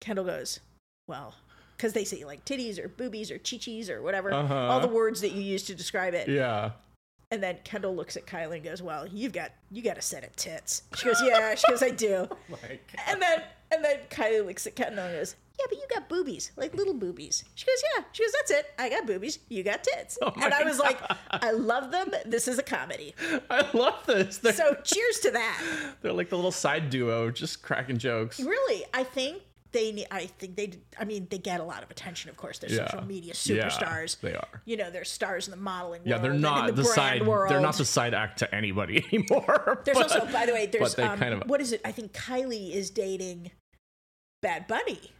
[0.00, 0.60] Kendall goes,
[1.08, 1.34] "Well,"
[1.76, 4.54] because they say like titties or boobies or chichis or whatever, Uh-huh.
[4.54, 6.28] all the words that you use to describe it.
[6.28, 6.72] Yeah.
[7.32, 10.22] And then Kendall looks at Kylie and goes, "Well, you've got you got a set
[10.22, 13.42] of tits." She goes, "Yeah." She goes, "I do." Oh like, And then
[13.72, 16.92] and then Kylie looks at Kendall and goes, "Yeah, but you got boobies, like little
[16.92, 18.66] boobies." She goes, "Yeah." She goes, "That's it.
[18.78, 19.38] I got boobies.
[19.48, 22.10] You got tits." Oh and I was like, "I love them.
[22.26, 23.14] This is a comedy."
[23.50, 24.36] I love this.
[24.36, 25.62] They're, So cheers to that.
[26.02, 28.40] they're like the little side duo, just cracking jokes.
[28.40, 29.40] Really, I think
[29.72, 30.06] they need.
[30.10, 30.72] I think they.
[30.98, 32.30] I mean, they get a lot of attention.
[32.30, 32.90] Of course, they're Yeah.
[32.90, 34.20] social media Yeah, superstars.
[34.20, 34.62] they are.
[34.64, 36.08] You know, they're stars in the modeling world.
[36.08, 37.26] Yeah, they're not in the, the, side.
[37.26, 37.50] World.
[37.50, 39.80] They're not the side act to anybody anymore.
[39.84, 41.80] There's but- also, by the way, there's um, kind of what is it?
[41.84, 43.50] I think Kylie is dating
[44.42, 45.12] Bad Bunny,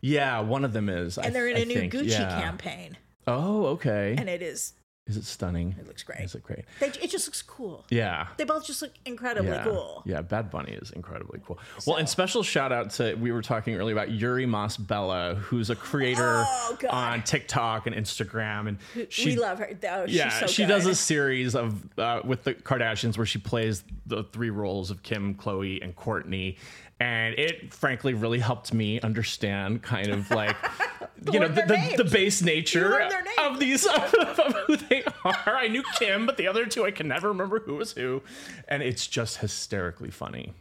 [0.00, 0.40] yeah.
[0.40, 2.96] One of them is, and they're in a a new Gucci campaign,
[3.26, 4.14] Oh, okay.
[4.18, 4.72] and it is
[5.08, 5.74] is it stunning?
[5.80, 6.20] it looks great.
[6.20, 6.64] Is it great?
[6.80, 7.84] They, it just looks cool.
[7.88, 8.26] Yeah.
[8.36, 9.64] They both just look incredibly yeah.
[9.64, 10.02] cool.
[10.04, 11.58] Yeah, Bad Bunny is incredibly cool.
[11.86, 15.70] Well, and special shout out to we were talking earlier about Yuri Moss Bella, who's
[15.70, 18.78] a creator Oh, on TikTok and Instagram, and
[19.10, 19.70] she we love her.
[19.90, 23.38] Oh, she's yeah so she does a series of uh, with the Kardashians where she
[23.38, 26.56] plays the three roles of Kim, Khloé, and Kourtney.
[27.00, 30.56] And it frankly really helped me understand kind of like
[31.32, 33.36] you know the, the, the base nature learned their names.
[33.38, 35.56] of these of who they are.
[35.56, 38.22] I knew Kim, but the other two I can never remember who was who,
[38.66, 40.54] and it's just hysterically funny.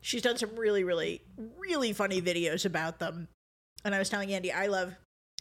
[0.00, 1.22] She's done some really, really,
[1.58, 3.28] really funny videos about them.
[3.84, 4.94] And I was telling Andy, I love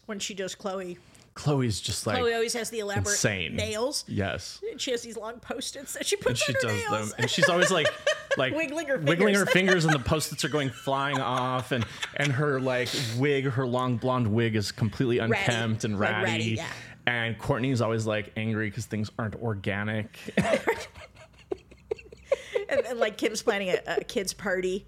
[0.06, 0.98] when she does Khloé.
[1.36, 3.56] Khloé's just like Khloé always has the elaborate insane.
[3.56, 4.06] nails.
[4.08, 4.62] yes.
[4.72, 7.10] And she has these long post-its that she and puts she on her does nails.
[7.12, 7.88] them and she's always like
[8.38, 9.84] like Wiggling her wiggling her fingers.
[9.84, 11.86] fingers and the post-its are going flying off and
[12.18, 16.44] and her like wig her long blonde wig is completely unkempt and Like ratty, ratty,
[16.56, 16.68] yeah.
[17.08, 20.20] and Kourtney's always like angry because things aren't organic
[22.70, 24.88] and, and like Kim's planning a, a kid's party,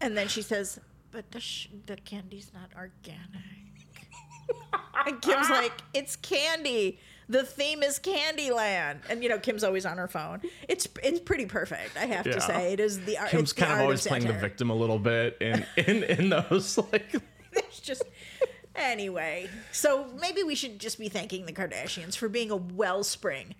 [0.00, 0.78] and then she says,
[1.10, 3.20] "But the sh- the candy's not organic."
[5.06, 6.98] and Kim's like, "It's candy.
[7.28, 10.40] The theme is Candyland." And you know, Kim's always on her phone.
[10.68, 11.96] It's it's pretty perfect.
[11.96, 12.34] I have Yeah.
[12.34, 13.30] to say, it is the art.
[13.30, 17.14] kim's kind of always playing the victim a little bit in in in those like
[17.52, 18.02] It's just.
[18.74, 23.54] Anyway, so maybe we should just be thanking the Kardashians for being a wellspring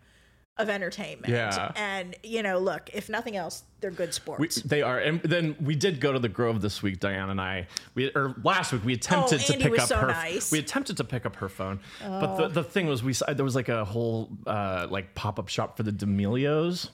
[0.58, 1.28] of entertainment.
[1.32, 1.72] Yeah.
[1.76, 4.56] And, you know, look, if nothing else, they're good we, sports.
[4.62, 7.66] they are and then we did go to the grove this week diane and i
[7.94, 10.50] we or last week we attempted to pick was up so her nice.
[10.50, 13.44] we attempted to pick up her phone but the, the thing was we saw there
[13.44, 16.88] was like a whole uh like pop-up shop for the D'Amelios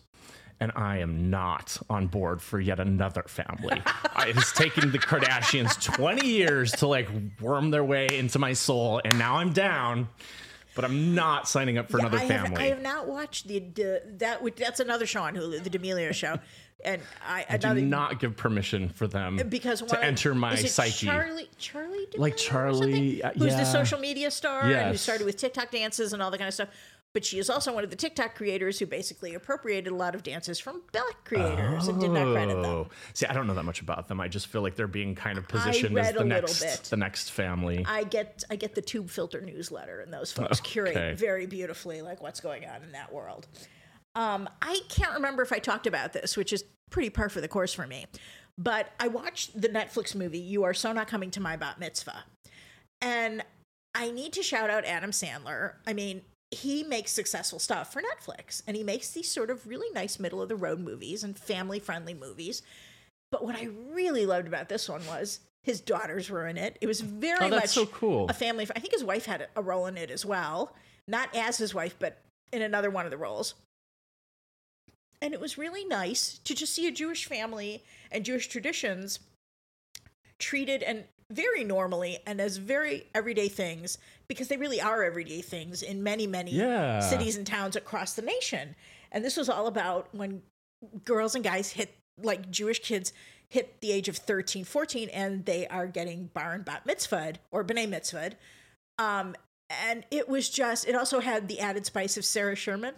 [0.62, 3.82] and I am not on board for yet another family.
[4.14, 7.08] I- it has taken the Kardashians 20 years to like
[7.40, 10.08] worm their way into my soul, and now I'm down.
[10.74, 12.50] But I'm not signing up for Yeah, another I family.
[12.50, 15.70] Have, I have not watched the, the that would that's another show on Hulu, the
[15.70, 16.38] D'Amelio show,
[16.84, 21.06] and I, I do not give permission for them because to of- enter my psyche.
[21.06, 23.58] Charlie Charlie D'Amelio Like Charlie, uh, who's yeah.
[23.58, 26.54] the social media star and who started with TikTok dances and all that kind of
[26.54, 26.68] stuff.
[27.14, 30.22] But she is also one of the TikTok creators who basically appropriated a lot of
[30.22, 32.64] dances from Black creators and did not credit them.
[32.64, 32.88] Oh.
[33.12, 34.18] See, I don't know that much about them.
[34.18, 37.84] I just feel like they're being kind of positioned as the next the next family.
[37.86, 42.40] I get I get the Tubefilter newsletter, and those folks curate very beautifully like what's
[42.40, 43.46] going on in that world.
[44.14, 47.48] Um, I can't remember if I talked about this, which is pretty par for the
[47.48, 48.06] course for me.
[48.56, 52.24] But I watched the Netflix movie "You Are So Not Coming to My Bat Mitzvah,"
[53.02, 53.44] and
[53.94, 55.74] I need to shout out Adam Sandler.
[55.86, 59.90] I mean, he makes successful stuff for Netflix, and he makes these sort of really
[59.94, 62.62] nice middle of the road movies and family friendly movies.
[63.30, 66.76] But what I really loved about this one was his daughters were in it.
[66.82, 68.28] It was very Oh, much so cool.
[68.28, 68.68] a family.
[68.76, 70.74] I think his wife had a role in it as well,
[71.08, 72.18] not as his wife, but
[72.52, 73.54] in another one of the roles.
[75.22, 79.20] And it was really nice to just see a Jewish family and Jewish traditions
[80.38, 85.82] treated and very normally and as very everyday things because they really are everyday things
[85.82, 87.00] in many many Yeah.
[87.00, 88.74] cities and towns across the nation.
[89.10, 90.42] And this was all about when
[91.04, 93.12] girls and guys hit like Jewish kids
[93.48, 97.62] hit the age of 13, 14 and they are getting bar and bat mitzvah or
[97.62, 98.30] b'nai mitzvah.
[98.98, 99.34] Um,
[99.68, 102.94] and it was just, it also had the added spice of Sarah Sherman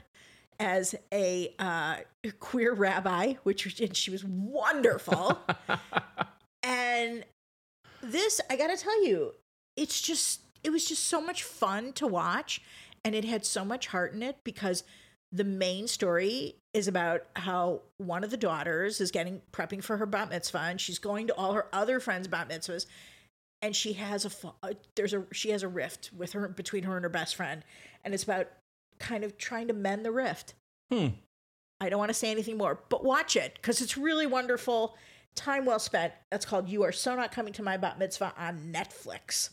[0.61, 1.97] as a uh,
[2.39, 5.39] queer rabbi, which and she was wonderful.
[6.63, 7.25] and
[8.05, 9.33] this, I got to tell you,
[9.77, 12.63] it's just, it was just so much fun to watch.
[13.05, 14.83] And it had so much heart in it because
[15.35, 20.07] the main story is about how one of the daughters is getting prepping for her
[20.07, 22.87] bat mitzvah and she's going to all her other friends' bat mitzvahs
[23.61, 26.97] and she has a uh, there's a she has a rift with her between her
[26.97, 27.65] and her best friend
[28.05, 28.47] and it's about
[29.01, 30.55] kind of trying to mend the rift
[30.93, 31.09] Hmm.
[31.81, 34.97] i don't want to say anything more but watch it because it's really wonderful
[35.35, 38.73] time well spent that's called you are so not coming to my bat mitzvah on
[38.73, 39.51] netflix.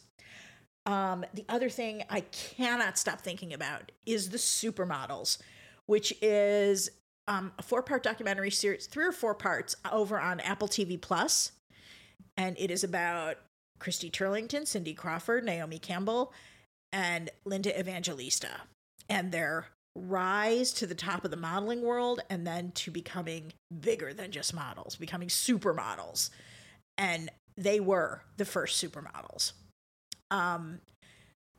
[0.86, 5.38] Um, the other thing i cannot stop thinking about is the supermodels
[5.86, 6.90] which is
[7.28, 11.52] um, a four part documentary series three or four parts over on apple tv plus.
[12.38, 13.38] And it is about
[13.80, 16.34] Christy Turlington, Cindy Crawford, Naomi Campbell,
[16.94, 18.62] and Linda Evangelista,
[19.10, 24.14] and their rise to the top of the modeling world and then to becoming bigger
[24.14, 26.30] than just models, becoming supermodels.
[26.98, 29.54] And they were the first supermodels.
[30.30, 30.80] Um,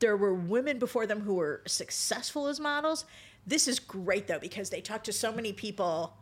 [0.00, 3.04] there were women before them who were successful as models.
[3.46, 6.16] This is great though because they talk to so many people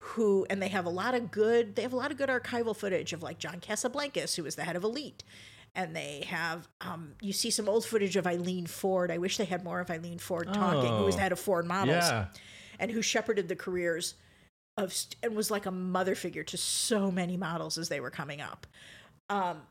[0.00, 2.76] who and they have a lot of good they have a lot of good archival
[2.76, 5.24] footage of like John Casablancas who was the head of Elite
[5.74, 9.10] and they have um you see some old footage of Eileen Ford.
[9.10, 11.18] I wish they had more of Eileen Ford talking who was Oh.
[11.18, 12.26] the head of Ford Models Yeah.
[12.78, 14.14] and who shepherded the careers
[14.76, 18.10] of st- and was like a mother figure to so many models as they were
[18.10, 18.66] coming up.
[19.28, 19.62] Um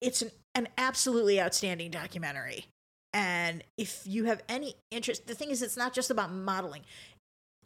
[0.00, 2.66] it's an, an absolutely outstanding documentary.
[3.14, 6.82] And if you have any interest the thing is it's not just about modeling.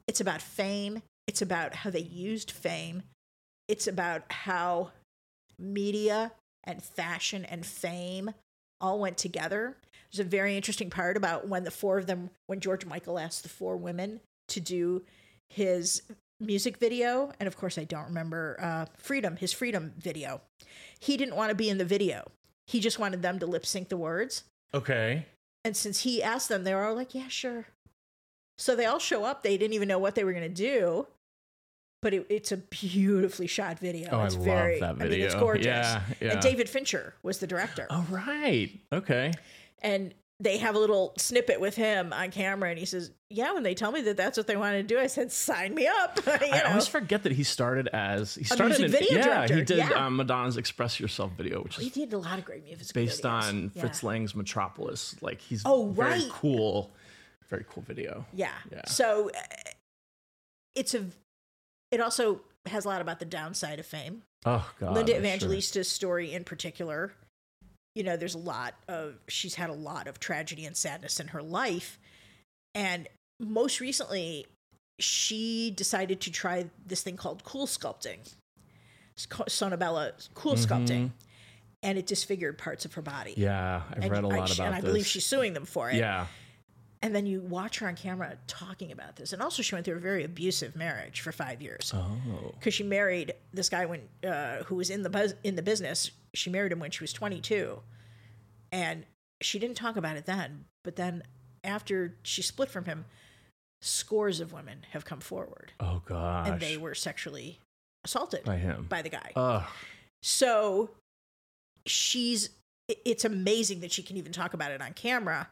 [0.07, 1.03] It's about fame.
[1.27, 3.03] It's about how they used fame.
[3.69, 4.93] It's about how
[5.59, 6.33] media
[6.67, 8.33] and fashion and fame
[8.81, 9.77] all went together.
[10.11, 13.43] There's a very interesting part about when the four of them, when George Michael asked
[13.43, 15.03] the four women to do
[15.49, 16.03] his
[16.41, 20.41] music video, and of course I don't remember uh, Freedom, his Freedom video.
[21.01, 22.31] He didn't want to be in the video.
[22.67, 24.45] He just wanted them to lip sync the words.
[24.75, 25.27] Okay.
[25.65, 27.67] And since he asked them, they were all like, "Yeah, sure."
[28.59, 29.43] So they all show up.
[29.43, 31.07] They didn't even know what they were going to do,
[32.07, 34.11] but it, it's a beautifully shot video.
[34.13, 35.67] Oh, I it's love very, that I mean, it's gorgeous.
[35.67, 36.33] Yeah, yeah.
[36.35, 38.71] And David Fincher was the director, Oh right.
[38.93, 39.33] Okay.
[39.83, 43.63] and they have a little snippet with him on camera, and he says, "Yeah, when
[43.65, 46.21] they tell me that that's what they wanted to do, I said, sign me up."
[46.27, 46.69] you I know?
[46.69, 50.07] always forget that he started as he started in video yeah director, he did yeah.
[50.07, 53.23] um, Madonna's "Express Yourself" video, which he is did a lot of great music based
[53.25, 53.49] videos.
[53.49, 53.81] on Yeah.
[53.81, 55.17] Fritz Lang's Metropolis.
[55.23, 56.29] Like he's Oh, very right.
[56.31, 56.93] cool,
[57.49, 58.27] very cool video.
[58.35, 58.51] Yeah.
[58.71, 58.83] Yeah.
[58.87, 59.41] So uh,
[60.77, 61.07] it's a.
[61.97, 64.21] It also has a lot about the downside of fame.
[64.45, 65.49] Oh God, Linda I'm sure.
[65.49, 67.15] Evangelista's story in particular,
[67.95, 71.29] you know, there's a lot of she's had a lot of tragedy and sadness in
[71.29, 71.99] her life.
[72.75, 73.09] And
[73.41, 74.45] most recently,
[75.01, 78.19] she decided to try this thing called cool sculpting.
[79.19, 81.13] Sonabella cool sculpting.
[81.83, 83.31] And it disfigured parts of her body.
[83.33, 83.41] Mm-hmm.
[83.43, 84.89] Yeah, I've and read a I- lot about And I this.
[84.91, 85.97] believe she's suing them for it.
[85.97, 86.27] yeah,
[87.03, 89.33] And then you watch her on camera talking about this.
[89.33, 92.85] And also, she went through a very abusive marriage for five years oh, because she
[92.85, 96.11] married this guy when uh, who was in the buzz, in the business.
[96.35, 97.81] She married him when she was 22,
[98.73, 99.05] and
[99.41, 100.65] she didn't talk about it then.
[100.85, 101.23] But then,
[101.65, 103.05] after she split from him,
[103.83, 107.61] scores of women have come forward, oh gosh, and they were sexually
[108.05, 108.87] assaulted by him.
[108.89, 109.33] by the guy.
[109.37, 109.69] oh,
[110.23, 110.91] So
[111.87, 112.51] she's
[112.89, 115.49] it's amazing that she can even talk about it on camera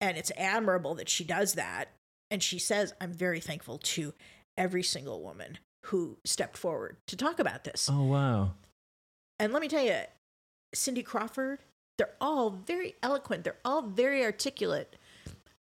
[0.00, 1.88] and it's admirable that she does that
[2.30, 4.14] and she says I'm very thankful to
[4.56, 7.88] every single woman who stepped forward to talk about this.
[7.90, 8.52] oh wow,
[9.38, 10.00] And let me tell you
[10.74, 11.60] Cindy Crawford,
[11.98, 14.96] they're all very eloquent, they're all very articulate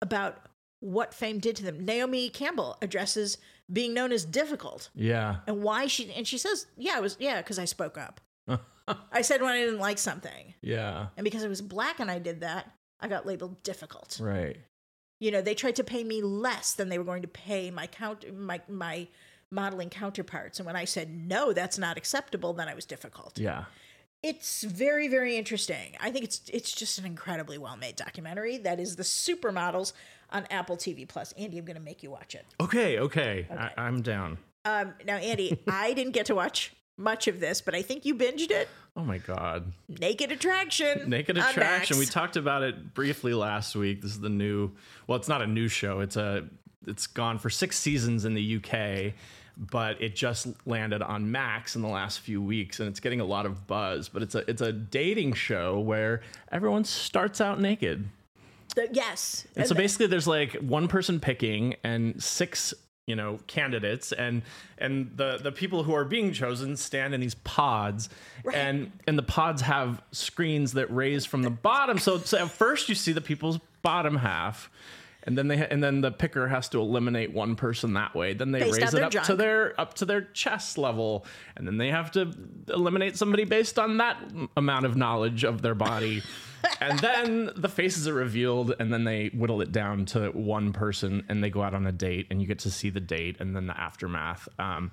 [0.01, 0.39] about
[0.79, 1.85] what fame did to them.
[1.85, 3.37] Naomi Campbell addresses
[3.71, 7.41] being known as difficult yeah, and why she and she says, "Yeah, it was yeah,
[7.41, 8.19] cuz I spoke up."
[9.11, 10.53] I said when I didn't like something.
[10.61, 12.69] yeah, And because I was black and I did that,
[13.03, 14.19] I got labeled difficult.
[14.21, 14.57] right.
[15.19, 17.87] You know, they tried to pay me less than they were going to pay my
[17.87, 19.07] count my my
[19.51, 20.59] modeling counterparts.
[20.59, 23.37] And when I said no, that's not acceptable, then I was difficult.
[23.39, 23.65] Yeah,
[24.21, 25.95] It's very very interesting.
[26.01, 29.93] I think it's it's just an incredibly well-made documentary that is the supermodels
[30.31, 31.31] on Apple TV Plus.
[31.33, 32.45] Andy, I'm going to make you watch it.
[32.59, 34.39] okay, okay, I, I'm down.
[34.65, 38.15] Um, now, Andy, I didn't get to watch much of this, but I think you
[38.15, 38.67] binged it.
[38.95, 39.71] Oh my God.
[39.87, 41.03] Naked Attraction.
[41.09, 41.97] Naked Attraction.
[41.97, 44.01] We talked about it briefly last week.
[44.01, 44.71] This is the new.
[45.07, 45.99] Well, it's not a new show.
[46.01, 46.47] It's a.
[46.85, 49.13] It's gone for six seasons in the UK,
[49.57, 53.25] but it just landed on Max in the last few weeks, and it's getting a
[53.25, 54.09] lot of buzz.
[54.09, 58.07] But it's a it's a dating show where everyone starts out naked.
[58.75, 59.47] The- yes.
[59.55, 62.73] And so the- basically, there's like one person picking and six,
[63.05, 64.43] you know, candidates, and
[64.77, 68.09] and the the people who are being chosen stand in these pods,
[68.53, 71.97] and and the pods have screens that raise from the bottom.
[71.97, 74.69] So, so at first you see the people's bottom half.
[75.25, 78.33] And then they ha- and then the picker has to eliminate one person that way.
[78.33, 81.77] Then they Based raise it up to their up to their chest level, and then
[81.77, 82.33] they have to
[82.67, 84.17] eliminate somebody based on that
[84.57, 86.21] amount of knowledge of their body.
[86.81, 91.25] and then the faces are revealed, and then they whittle it down to one person,
[91.29, 93.55] and they go out on a date, and you get to see the date, and
[93.55, 94.47] then the aftermath.
[94.59, 94.91] Um,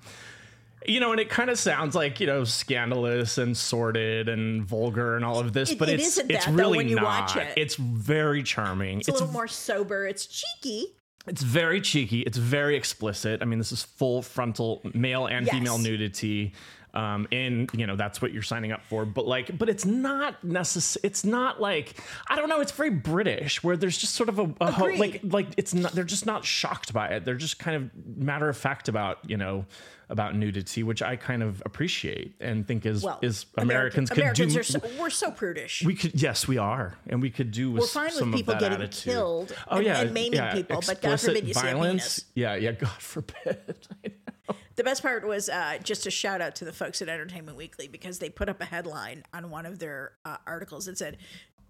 [0.87, 5.17] you know, and it kind of sounds like you know scandalous and sordid and vulgar
[5.17, 7.05] and all of this, It- but it it's it's that, though, really when you not.
[7.05, 7.49] watch it.
[7.57, 8.99] It's very charming.
[9.01, 10.07] it's a little more sober.
[10.07, 10.95] It's cheeky.
[11.27, 12.21] It's very cheeky.
[12.21, 13.43] It's very explicit.
[13.43, 15.55] I mean, this is full frontal male and Yes.
[15.55, 16.55] female nudity.
[16.93, 19.05] Um, and you know that's what you're signing up for.
[19.05, 21.03] But like, but it's not necessary.
[21.05, 21.95] It's not like
[22.29, 22.61] I don't know.
[22.61, 25.93] It's very British, where there's just sort of a, a ho- like like it's not.
[25.93, 27.25] They're just not shocked by it.
[27.25, 29.67] They're just kind of matter of fact about you know
[30.11, 34.19] about nudity, which I kind of appreciate and think is Well, is American- Americans could
[34.19, 34.61] Americans do.
[34.61, 35.83] are so, we're so prudish.
[35.85, 38.39] we could yes, we are, and we could do with We're fine some with of
[38.41, 39.13] people that getting attitude.
[39.13, 42.03] killed Oh and, yeah, and maiming yeah, people, but God forbid you see a violence.
[42.03, 42.25] penis.
[42.35, 43.75] Yeah, yeah, God forbid.
[44.77, 47.87] The best part was uh, just a shout out to the folks at Entertainment Weekly
[47.87, 51.19] because they put up a headline on one of their uh, articles that said,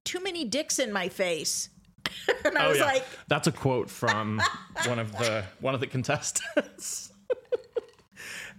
[0.05, 1.71] "Too many dicks in my face,"
[2.45, 4.41] and I Oh was yeah, like, that's a quote from
[4.87, 7.13] one of the one of the contestants.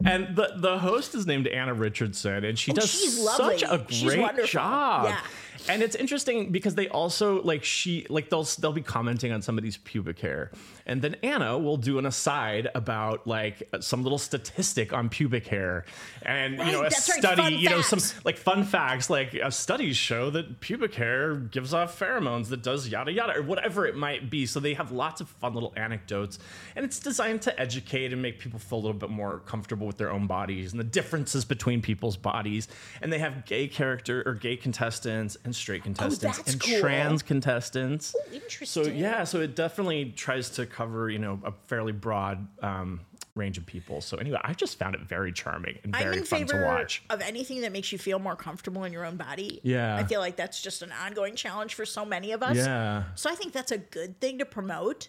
[0.06, 4.46] And the the host is named Anna Richardson, and she Oh, does such a great
[4.46, 5.06] job.
[5.06, 5.20] Yeah.
[5.68, 9.78] And it's interesting because they also like she like they'll they'll be commenting on somebody's
[9.78, 10.52] pubic hair,
[10.86, 15.86] and then Anna will do an aside about like some little statistic on pubic hair,
[16.24, 19.50] and you know a right, study, fun you know some like fun facts, like uh,
[19.50, 23.96] studies show that pubic hair gives off pheromones that does yada yada or whatever it
[23.96, 24.46] might be.
[24.46, 26.40] So they have lots of fun little anecdotes,
[26.76, 29.98] and it's designed to educate and make people feel a little bit more comfortable with
[29.98, 32.68] their own bodies and the differences between people's bodies.
[33.02, 36.80] And they have gay character or gay contestants and straight contestants Oh, and cool.
[36.80, 38.08] trans contestants.
[38.08, 38.96] So Interesting.
[38.98, 43.02] yeah, so it definitely tries to cover you know a fairly broad um,
[43.36, 44.02] range of people.
[44.02, 46.66] So anyway, I just found it very charming and I'm very in fun to favor
[46.66, 47.02] watch.
[47.10, 49.62] of anything that makes you feel more comfortable in your own body.
[49.64, 49.96] Yeah.
[49.96, 52.58] I feel like that's just an ongoing challenge for so many of us.
[52.58, 53.04] Yeah.
[53.16, 55.08] So I think that's a good thing to promote.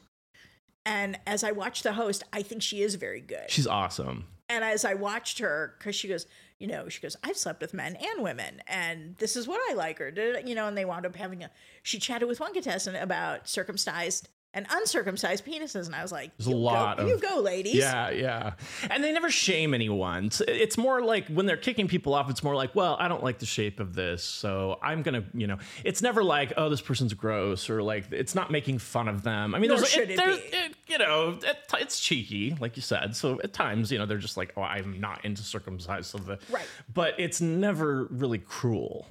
[0.86, 3.48] And as I watched the host, I think she is very good.
[3.50, 4.26] She's awesome.
[4.48, 6.26] and as I watched her, because she goes,
[6.62, 9.74] you know, she goes, I've slept with men and women, and this is what I
[9.74, 10.10] like, or
[10.46, 10.68] you know?
[10.68, 11.50] And they wound up having a.
[11.82, 16.46] She chatted with one contestant about circumcised and uncircumcised penises, and I was like, There's
[16.46, 17.74] a "You lot go, of- you go, ladies.
[17.76, 18.52] Yeah, yeah.
[18.90, 20.30] And they never shame anyone.
[20.46, 23.38] It's more like when they're kicking people off, it's more like, well, I don't like
[23.38, 24.22] the shape of this.
[24.22, 28.12] So I'm going to, you know, it's never like, oh, this person's gross or like,
[28.12, 29.54] it's not making fun of them.
[29.54, 30.56] I mean, Nor there's, should it there's- be.
[30.56, 33.16] it- you know, it, it's cheeky, like you said.
[33.16, 36.10] So at times, you know, they're just like, oh, I'm not into circumcised.
[36.10, 36.66] So the, Right.
[36.92, 39.06] But it's never really cruel.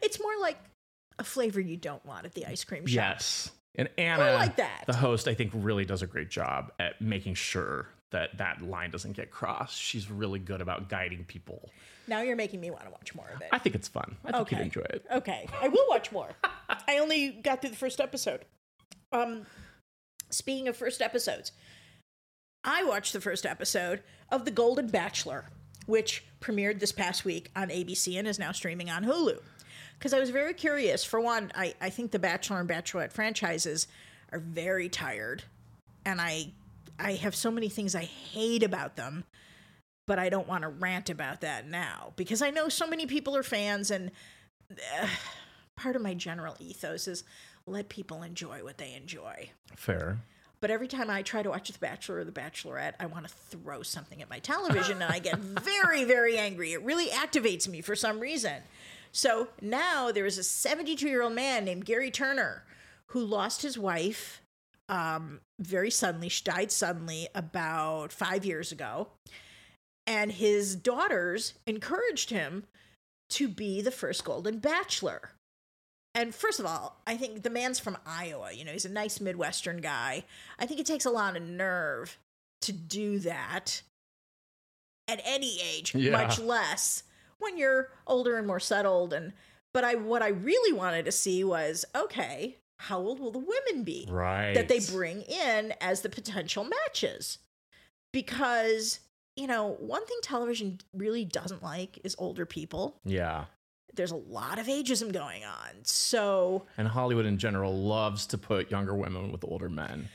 [0.00, 0.56] It's more like
[1.18, 2.94] a flavor you don't want at the ice cream shop.
[3.16, 3.50] Yes.
[3.74, 4.84] And Anna, I like that.
[4.86, 8.90] the host, I think really does a great job at making sure that that line
[8.90, 9.78] doesn't get crossed.
[9.80, 11.70] She's really good about guiding people.
[12.06, 13.48] Now you're making me want to watch more of it.
[13.52, 14.16] I think it's fun.
[14.26, 14.56] I think Okay.
[14.56, 15.04] you'd enjoy it.
[15.10, 16.28] Okay, I will watch more.
[16.88, 18.44] I only got through the first episode.
[19.12, 19.46] Um,
[20.28, 21.52] speaking of first episodes,
[22.64, 25.46] I watched the first episode of The Golden Bachelor,
[25.86, 29.38] which premiered this past week on ABC and is now streaming on Hulu.
[30.02, 31.04] Because I was very curious.
[31.04, 33.86] For one, I, I think the Bachelor and Bachelorette franchises
[34.32, 35.44] are very tired,
[36.04, 36.48] and I
[36.98, 39.24] I have so many things I hate about them
[40.06, 43.36] but I don't want to rant about that now because I know so many people
[43.36, 44.10] are fans, and
[44.70, 45.06] uh,
[45.76, 47.24] part of my general ethos is
[47.66, 49.50] let people enjoy what they enjoy.
[49.76, 50.18] Fair.
[50.60, 53.34] But every time I try to watch The Bachelor or The Bachelorette, I want to
[53.34, 56.72] throw something at my television and I get very, very angry.
[56.72, 58.62] It really activates me for some reason.
[59.12, 62.64] So now there is a 72 year old man named Gary Turner
[63.08, 64.40] who lost his wife
[64.88, 66.28] um, very suddenly.
[66.28, 69.08] She died suddenly about five years ago.
[70.06, 72.64] And his daughters encouraged him
[73.30, 75.30] to be the first Golden Bachelor.
[76.14, 78.52] And first of all, I think the man's from Iowa.
[78.52, 80.24] You know, he's a nice Midwestern guy.
[80.58, 82.18] I think it takes a lot of nerve
[82.62, 83.82] to do that
[85.08, 86.10] at any age, Yeah.
[86.12, 87.04] much less
[87.42, 89.12] when you're older and more settled.
[89.12, 89.32] And
[89.74, 93.84] but I what I really wanted to see was okay, how old will the women
[93.84, 94.54] be Right.
[94.54, 97.38] that they bring in as the potential matches?
[98.12, 99.00] Because
[99.36, 103.46] you know, one thing television really doesn't like is older people Yeah.
[103.94, 105.84] there's a lot of ageism going on.
[105.84, 110.08] So And Hollywood in general loves to put younger women with older men.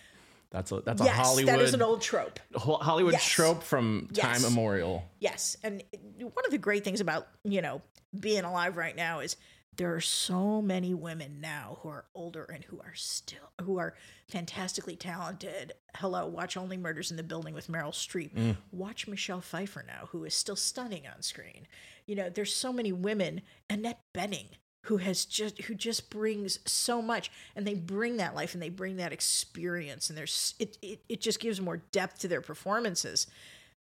[0.49, 2.39] That's a that's a yes, Hollywood that is an old trope.
[2.55, 3.25] Hollywood Yes.
[3.27, 4.43] trope from time Yes.
[4.45, 5.03] immemorial.
[5.19, 5.83] Yes, and
[6.19, 7.81] one of the great things about you know
[8.17, 9.35] being alive right now is
[9.75, 13.93] there are so many women now who are older and who are still who are
[14.27, 15.73] fantastically talented.
[15.97, 18.33] Hello, watch Only Murders in the Building with Meryl Streep.
[18.33, 18.57] Mm.
[18.71, 21.67] Watch Michelle Pfeiffer now, who is still stunning on screen.
[22.05, 23.41] You know, there's so many women.
[23.69, 24.47] Annette Bening,
[24.87, 28.69] who has just who just brings so much, and they bring that life and they
[28.69, 33.27] bring that experience, and there's it it, it just gives more depth to their performances.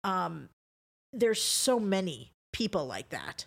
[0.05, 0.49] Um,
[1.13, 3.45] there's so many people like that.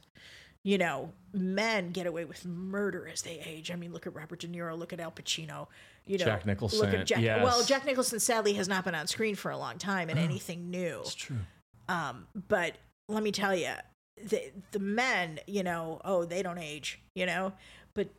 [0.64, 3.72] You know, men get away with murder as they age.
[3.72, 5.68] I mean, look at Robert De Niro, look at Al Pacino.
[6.06, 7.22] You know, Jack Nicholson, Look at Jack.
[7.22, 7.44] yes.
[7.44, 10.70] Well, Jack Nicholson sadly has not been on screen for a long time in anything
[10.70, 11.00] new.
[11.02, 11.38] It's true.
[11.88, 12.76] Um, but
[13.08, 13.70] let me tell you,
[14.24, 17.54] the the men, you know, oh, they don't age, you know,
[17.94, 18.10] but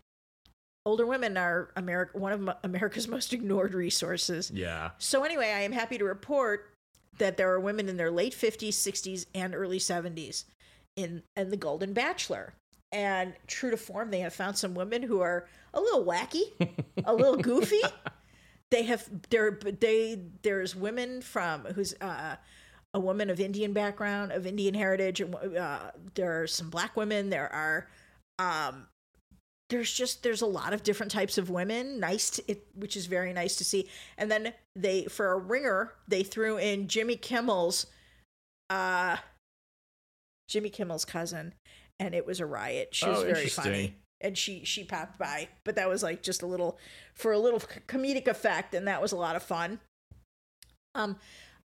[0.87, 4.51] older women are America one of America's most ignored resources.
[4.51, 4.91] Yeah.
[4.99, 6.73] So anyway, I am happy to report
[7.19, 10.45] that there are women in their late 50s, 60s, and early 70s
[10.97, 12.55] in in the Golden Bachelor.
[12.93, 16.43] And true to form, they have found some women who are a little wacky,
[17.05, 17.83] a little goofy.
[18.71, 22.37] They have there they there's women from who's uh,
[22.95, 25.21] a woman of Indian background, of Indian heritage.
[25.21, 27.31] and, Uh, there are some black women.
[27.31, 27.89] There are
[28.39, 28.87] um,
[29.69, 33.07] there's just there's a lot of different types of women nice to, it, which is
[33.07, 33.89] very nice to see
[34.19, 37.87] and then they for a ringer they threw in jimmy kimmel's
[38.71, 39.17] uh
[40.49, 41.55] jimmy kimmel's cousin
[42.01, 45.49] and it was a riot she was Oh, very funny and she she popped by,
[45.65, 46.79] but that was like just a little
[47.15, 49.81] for a little comedic effect, and that was a lot of fun.
[50.95, 51.17] Um,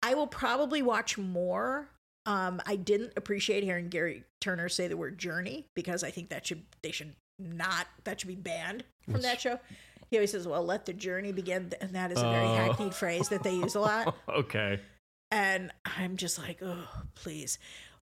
[0.03, 1.88] I will probably watch more.
[2.26, 6.46] Um, I didn't appreciate hearing Gary Turner say the word journey because I think that
[6.46, 9.59] should they should not that should be banned from that show.
[10.11, 12.55] He always says, "Well, let the journey begin," and that is a very Oh.
[12.55, 14.14] hackneyed phrase that they use a lot.
[14.28, 14.80] okay.
[15.30, 17.59] And I'm just like, oh, please.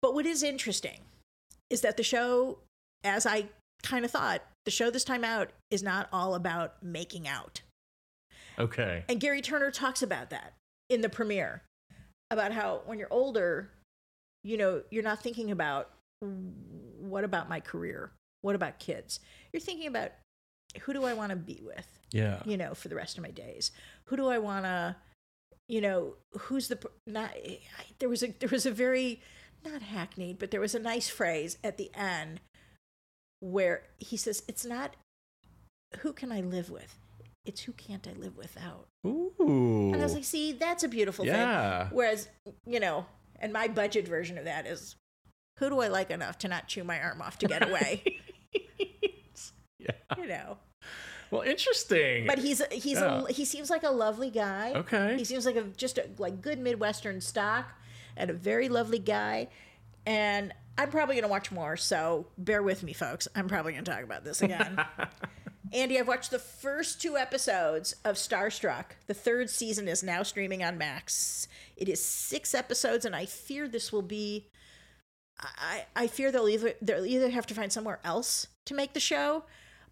[0.02, 1.00] But what is interesting
[1.70, 2.58] is that the show,
[3.02, 3.46] as I
[3.82, 7.62] kind of thought, the show this time out is not all about making out.
[8.58, 9.04] Okay.
[9.08, 10.52] And Gary Turner talks about that
[10.90, 11.62] in the premiere
[12.30, 13.70] about how when you're older,
[14.42, 18.12] you know, you're not thinking about what about my career?
[18.42, 19.20] What about kids?
[19.52, 20.12] You're thinking about
[20.82, 21.86] who do I want to be with?
[22.12, 22.40] Yeah.
[22.44, 23.72] you know, for the rest of my days?
[24.04, 24.96] Who do I want to,
[25.68, 27.30] you know, who's the not?
[27.30, 27.60] I,
[27.98, 29.20] there was a there was a very
[29.64, 32.40] not hackneyed, but there was a nice phrase at the end
[33.40, 34.94] where he says, "It's not
[35.98, 36.96] who can I live with,
[37.44, 39.90] it's who can't I live without." Ooh.
[39.92, 41.84] And I was like, "See, that's a beautiful Yeah.
[41.88, 42.28] thing." Whereas,
[42.66, 43.06] you know,
[43.40, 44.96] and my budget version of that is,
[45.58, 48.20] who do I like enough to not chew my arm off to get away?
[49.78, 49.90] yeah.
[50.16, 50.58] you know.
[51.30, 52.26] Well, interesting.
[52.26, 53.24] But he's he's Yeah.
[53.28, 54.72] a he seems like a lovely guy.
[54.74, 55.16] okay.
[55.16, 57.66] He seems like a just a like good Midwestern stock
[58.16, 59.48] and a very lovely guy.
[60.06, 63.26] And I'm probably gonna watch more, so bear with me, folks.
[63.34, 64.78] I'm probably gonna talk about this again.
[65.72, 68.84] Andy, I've watched the first two episodes of Starstruck.
[69.06, 71.48] The third season is now streaming on Max.
[71.76, 74.48] It is six episodes, and I fear this will be.
[75.40, 79.00] I, I fear they'll either they'll either have to find somewhere else to make the
[79.00, 79.44] show,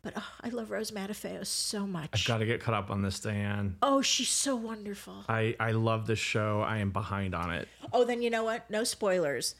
[0.02, 2.08] but oh, I love Rose Matafeo so much.
[2.14, 3.76] I've got to get caught up on this, Diane.
[3.82, 5.24] oh, she's so wonderful.
[5.28, 6.62] I I love this show.
[6.62, 7.68] I am behind on it.
[7.92, 8.70] Oh, then you know what?
[8.70, 9.54] No spoilers.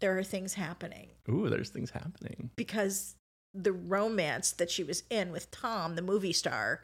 [0.00, 2.50] There are things happening Ooh, there's things happening.
[2.56, 3.16] because
[3.54, 6.82] the romance that she was in with Tom, the movie star,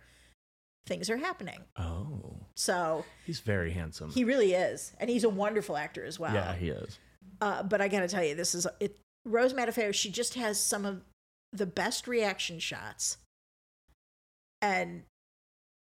[0.86, 1.60] things are happening.
[1.76, 4.10] Oh, So he's very handsome.
[4.10, 6.34] he really is, and he's a wonderful actor as well.
[6.34, 6.98] yeah, he is.
[7.40, 8.96] Uh, but I got to tell you, this is it.
[9.24, 9.92] Rose Matafeo.
[9.92, 11.02] She just has some of
[11.52, 13.18] the best reaction shots,
[14.62, 15.02] and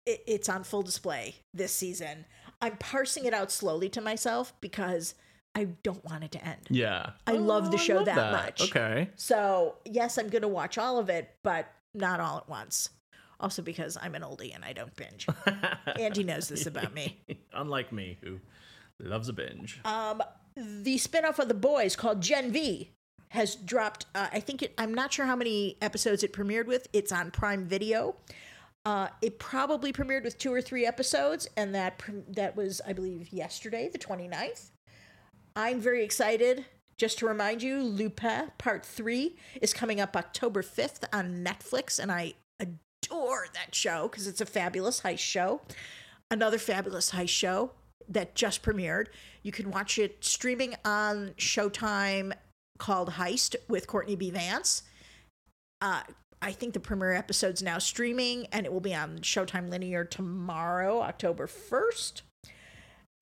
[0.06, 2.24] it, it's on full display this season.
[2.60, 5.14] I'm parsing it out slowly to myself because
[5.54, 6.60] I don't want it to end.
[6.70, 7.10] Yeah.
[7.26, 8.62] I love the Oh, show love that much.
[8.70, 9.10] Okay.
[9.16, 12.88] So, yes, I'm going to watch all of it, but not all at once.
[13.38, 15.26] Also, because I'm an oldie and I don't binge.
[15.98, 17.20] Andy knows this about me.
[17.52, 18.38] Unlike me, who
[19.00, 19.80] loves a binge.
[19.84, 20.22] Um,
[20.56, 22.90] the spinoff of The Boys called Gen V
[23.30, 24.06] has dropped.
[24.14, 26.86] Uh, I think it, I'm not sure how many episodes it premiered with.
[26.92, 28.14] It's on Prime Video.
[28.84, 33.32] Uh, it probably premiered with two or three episodes, and that that was, I believe,
[33.32, 34.70] yesterday, the 29th.
[35.54, 36.64] I'm very excited.
[36.98, 42.12] Just to remind you, Lupin Part 3 is coming up October 5th on Netflix, and
[42.12, 45.62] I adore that show because it's a fabulous heist show.
[46.30, 47.72] Another fabulous heist show
[48.08, 49.06] that just premiered.
[49.42, 52.32] You can watch it streaming on Showtime
[52.78, 54.30] called Heist with Courtney B.
[54.30, 54.82] Vance.
[55.80, 56.02] Uh,
[56.40, 61.00] I think the premiere episode's now streaming and it will be on Showtime Linear tomorrow,
[61.00, 62.22] October 1st.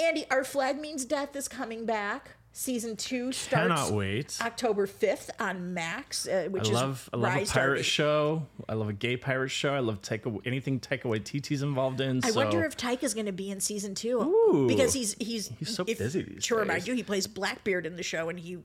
[0.01, 2.31] Andy, Our Flag Means Death is coming back.
[2.53, 4.37] Season two starts Cannot wait.
[4.41, 7.83] October 5th on Max, uh, I which love is I love a Rhys pirate Darby.
[7.85, 8.47] show.
[8.69, 9.73] I love a gay pirate show.
[9.73, 12.21] I love take anything Taika Waititi's involved in.
[12.25, 12.41] I so.
[12.41, 14.67] wonder if Taika's going to be in season two Ooh.
[14.67, 16.89] because he's he's He's so if- busy these To remind days.
[16.89, 18.59] you, he plays Blackbeard in the show, and he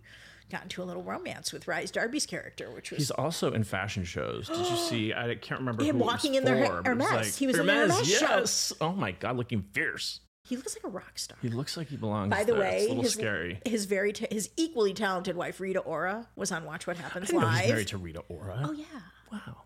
[0.50, 4.04] got into a little romance with Rhys Darby's character, which was He's also in fashion
[4.04, 4.48] shows.
[4.48, 5.14] Did you see?
[5.14, 7.38] I can't remember Him walking in their for, was Hermes.
[7.38, 8.46] He was in the Hermes show.
[8.84, 10.22] Oh my god, looking fierce.
[10.46, 11.38] He looks like a rock star.
[11.42, 12.30] He looks like he belongs.
[12.30, 12.62] By the there.
[12.62, 13.60] way, it's a little his, scary.
[13.66, 17.28] his very ta- his equally talented wife Rita Ora was on Watch What I Happens
[17.28, 17.70] didn't know he's Live.
[17.70, 18.62] married to Rita Ora.
[18.64, 18.86] oh yeah,
[19.32, 19.64] Wow.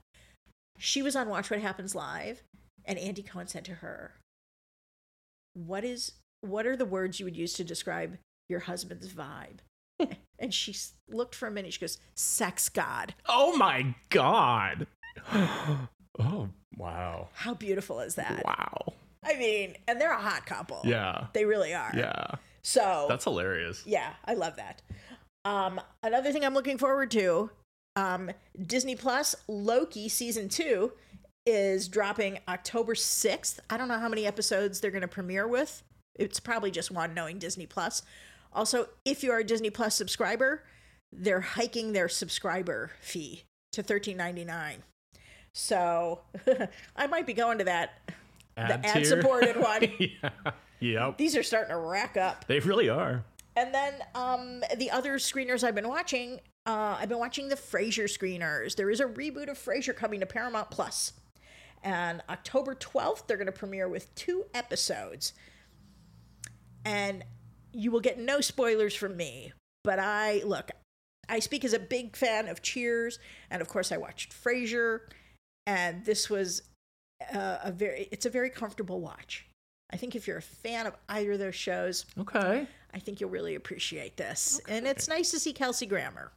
[0.78, 2.42] she was on Watch What Happens Live,
[2.86, 4.14] and Andy Cohen said to her,
[5.54, 8.18] "What is what are the words you would use to describe
[8.48, 9.60] your husband's vibe?"
[10.40, 10.74] and she
[11.10, 11.74] looked for a minute.
[11.74, 14.88] She goes, "Sex god." Oh my god.
[15.34, 17.28] oh wow.
[17.34, 18.44] How beautiful is that?
[18.46, 18.94] Wow.
[19.24, 20.82] I mean, and they're a hot couple.
[20.86, 21.28] Yeah.
[21.34, 21.92] they really are.
[21.96, 22.26] Yeah.
[22.62, 23.84] So That's hilarious.
[23.86, 24.82] yeah, I love that.
[25.46, 27.50] Um, another thing I'm looking forward to,
[27.96, 28.32] um,
[28.66, 30.94] Disney Plus Loki season two
[31.46, 33.60] is dropping October 6th.
[33.70, 35.84] I don't know how many episodes they're going to premiere with.
[36.16, 38.04] It's probably just one, knowing Disney Plus.
[38.54, 40.64] Also, if you are a Disney Plus subscriber,
[41.12, 44.78] they're hiking their subscriber fee to $13.99.
[45.54, 46.22] So
[46.96, 48.00] I might be going to that.
[48.60, 49.82] Ad ad supported one.
[50.00, 50.30] yeah.
[50.80, 51.18] Yep.
[51.18, 52.46] These are starting to rack up.
[52.48, 53.24] They really are.
[53.56, 58.06] And then um, the other screeners I've been watching, Uh, I've been watching the Frasier
[58.06, 58.76] screeners.
[58.76, 60.70] There is a reboot of Frasier coming to Paramount
[61.84, 65.34] And October 12th, they're going to premiere with two episodes.
[66.86, 67.26] And
[67.74, 69.52] you will get no spoilers from me.
[69.84, 70.72] But I, look,
[71.28, 73.20] I speak as a big fan of Cheers.
[73.50, 75.02] And of course, I watched Frasier.
[75.68, 76.64] And this was
[77.34, 79.46] uh, a very, it's a very comfortable watch.
[79.92, 82.68] I think if you're a fan of either of those shows, Okay.
[82.94, 84.60] I think you'll really appreciate this.
[84.68, 86.32] And it's nice to see Kelsey Grammer.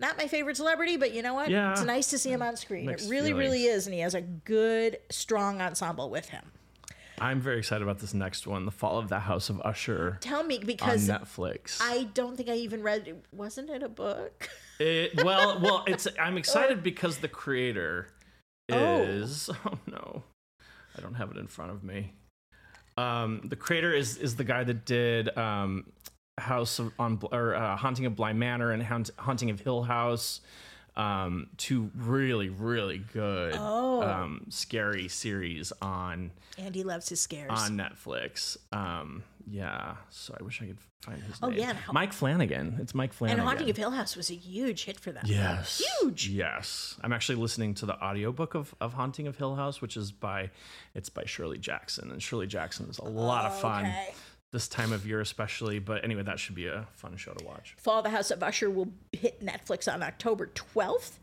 [0.00, 1.50] Not my favorite celebrity, but you know what?
[1.50, 1.72] Yeah.
[1.72, 2.84] It's nice to see him on screen.
[2.84, 3.78] It Mixed really, really feelings.
[3.78, 3.86] is.
[3.86, 6.44] And he has a good, strong ensemble with him.
[7.20, 10.44] I'm very excited about this next one, The Fall of the House of Usher Tell
[10.44, 11.78] me, on because Netflix.
[11.82, 13.24] I don't think I even read it.
[13.32, 14.48] Wasn't it a book?
[14.78, 18.08] It, well, well, it's I'm excited because the creator.
[18.68, 19.78] Is oh.
[19.86, 20.22] no,
[20.96, 22.12] I don't have it in front of me.
[22.96, 25.86] Um, the creator is is the guy that did um,
[26.38, 30.40] House of on or uh, Haunting of Bly Manor and Haunt, Haunting of Hill House.
[30.98, 34.02] Um, two really really good Oh.
[34.02, 37.50] um, scary series on Andy loves his scares.
[37.52, 38.56] on Netflix.
[38.72, 41.60] Um, yeah, so I wish I could find his Oh, name.
[41.60, 42.78] yeah, Mike Flanagan.
[42.82, 43.38] It's Mike Flanagan.
[43.40, 45.22] and Haunting of Hill House was a huge hit for them.
[45.24, 45.80] Yes.
[46.02, 46.28] Huge.
[46.28, 46.96] Yes.
[47.02, 50.50] I'm actually listening to the audiobook of, of Haunting of Hill House, which is by
[50.94, 52.10] it's by Shirley Jackson.
[52.10, 54.14] And Shirley Jackson is a lot of fun Okay.
[54.50, 55.78] This time of year especially.
[55.78, 57.74] But anyway, that should be a fun show to watch.
[57.78, 61.18] Fall of the House of Usher will hit Netflix on October 12th.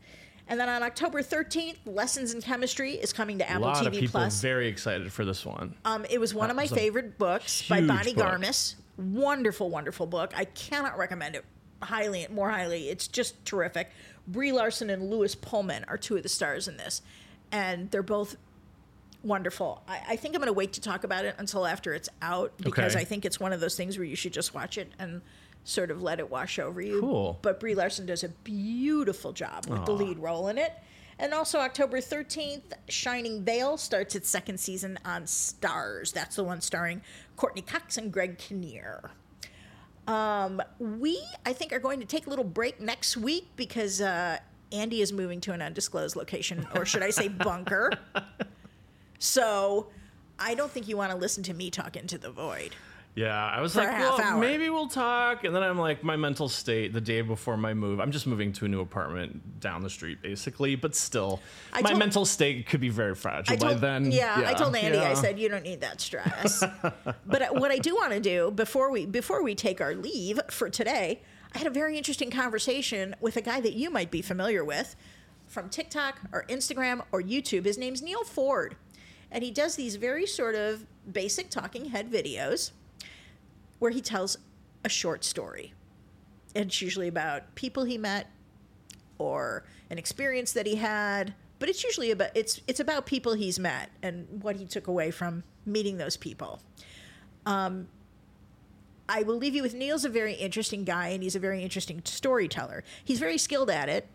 [0.48, 3.86] And then on October 13th, Lessons in Chemistry is coming to A Apple lot TV
[3.86, 4.40] of people Plus.
[4.40, 5.74] very excited for this one.
[5.84, 8.24] Um, it was one of my favorite books by Bonnie book.
[8.24, 8.76] Garmus.
[8.96, 10.32] Wonderful, wonderful book.
[10.36, 11.44] I cannot recommend it
[11.82, 12.90] highly, more highly.
[12.90, 13.90] It's just terrific.
[14.28, 17.02] Brie Larson and Lewis Pullman are two of the stars in this,
[17.50, 18.36] and they're both
[19.26, 19.82] wonderful.
[19.88, 22.52] I, I think I'm going to wait to talk about it until after it's out
[22.58, 23.00] because Okay.
[23.02, 25.20] I think it's one of those things where you should just watch it and
[25.64, 27.00] sort of let it wash over you.
[27.00, 27.38] Cool.
[27.42, 30.72] But Brie Larson does a beautiful job with the lead role in it.
[31.18, 36.12] And also October 13th, Shining Vale starts its second season on Starz.
[36.12, 37.00] That's the one starring
[37.36, 39.10] Courteney Cox and Greg Kinnear.
[40.06, 44.38] Um, we, I think, are going to take a little break next week because uh,
[44.70, 47.90] Andy is moving to an undisclosed location, or should I say bunker.
[49.18, 49.88] So
[50.38, 52.74] I don't think you want to listen to me talk into the void.
[53.16, 54.38] Yeah, I was like, well, hour.
[54.38, 55.44] maybe we'll talk.
[55.44, 57.98] And then I'm like, my mental state the day before my move.
[57.98, 61.40] I'm just moving to a new apartment down the street, basically, but still,
[61.72, 64.12] I my told- mental state could be very fragile I by then.
[64.12, 64.98] yeah, I told Andy.
[64.98, 66.62] I said you don't need that stress.
[66.82, 70.38] but uh, what I do want to do before we before we take our leave
[70.50, 71.22] for today,
[71.54, 74.94] I had a very interesting conversation with a guy that you might be familiar with
[75.46, 77.64] from TikTok or Instagram or YouTube.
[77.64, 78.76] His name's Neal Foard,
[79.36, 82.70] and he does these very sort of basic talking head videos
[83.78, 84.38] where he tells
[84.82, 85.74] a short story.
[86.54, 88.30] And It's usually about people he met
[89.18, 93.58] or an experience that he had but it's usually about it's it's about people he's
[93.58, 96.60] met and what he took away from meeting those people.
[97.46, 97.88] Um,
[99.08, 102.00] i will leave you with neal's a very interesting guy and he's a very interesting
[102.04, 102.84] storyteller.
[103.04, 104.06] He's very skilled at it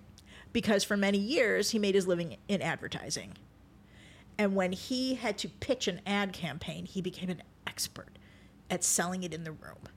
[0.51, 3.33] because for many years he made his living in advertising
[4.37, 8.17] and when he had to pitch an ad campaign he became an expert
[8.69, 9.89] at selling it in the room.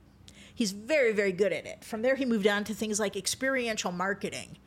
[0.53, 1.83] He's very very good at it.
[1.83, 4.57] From there he moved on to things like experiential marketing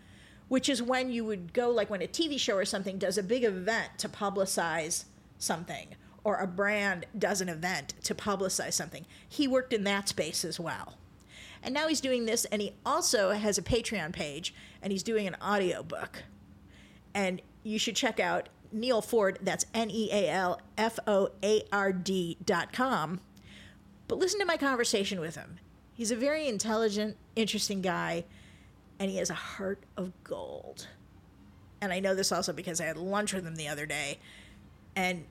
[0.49, 3.23] which is when you would go like when a tv show or something does a
[3.23, 5.05] big event to publicize
[5.37, 5.95] something
[6.25, 9.07] or a brand does an event to publicize something.
[9.27, 10.99] He worked in that space as well.
[11.63, 15.27] And now he's doing this and he also has a patreon page and he's doing
[15.27, 16.25] an audiobook.
[17.15, 19.39] And you should check out Neal Foard.
[19.43, 23.21] That's N E A L F O A R D dot com.
[24.07, 25.59] But listen to my conversation with him.
[25.95, 28.25] He's a very intelligent, interesting guy,
[28.99, 30.89] and he has a heart of gold.
[31.81, 34.19] And I know this also because I had lunch with him the other day,
[34.97, 35.25] and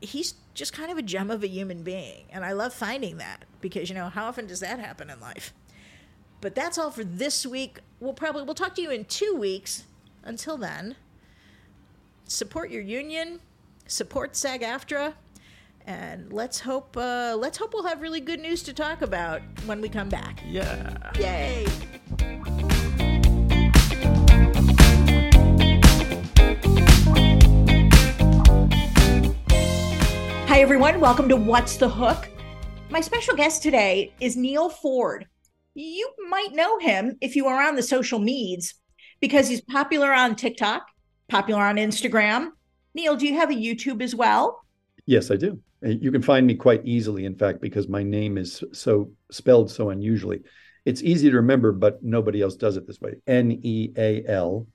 [0.00, 2.24] he's just kind of a gem of a human being.
[2.30, 5.52] And I love finding that because, you know, how often does that happen in life?
[6.40, 7.80] But that's all for this week.
[7.98, 9.84] We'll probably we'll talk to you in 2 weeks.
[10.22, 10.96] Until then,
[12.30, 13.40] support your union,
[13.88, 15.14] support SAG-AFTRA,
[15.84, 19.80] and let's hope uh, let's hope we'll have really good news to talk about when
[19.80, 20.40] we come back.
[20.46, 20.96] Yeah.
[21.18, 21.66] Yay!
[30.46, 32.28] Hi everyone, welcome to What's the Hook.
[32.90, 35.26] My special guest today is Neal Foard.
[35.74, 38.74] You might know him if you are on the social medias
[39.20, 40.89] because he's popular on TikTok,
[41.30, 42.50] popular on Instagram.
[42.94, 44.64] Neal, do you have a YouTube as well?
[45.06, 45.60] Yes, I do.
[45.82, 49.90] You can find me quite easily, in fact, because my name is so spelled so
[49.90, 50.42] unusually.
[50.84, 53.14] it's easy to remember, but nobody else does it this way.
[53.26, 54.66] N E A L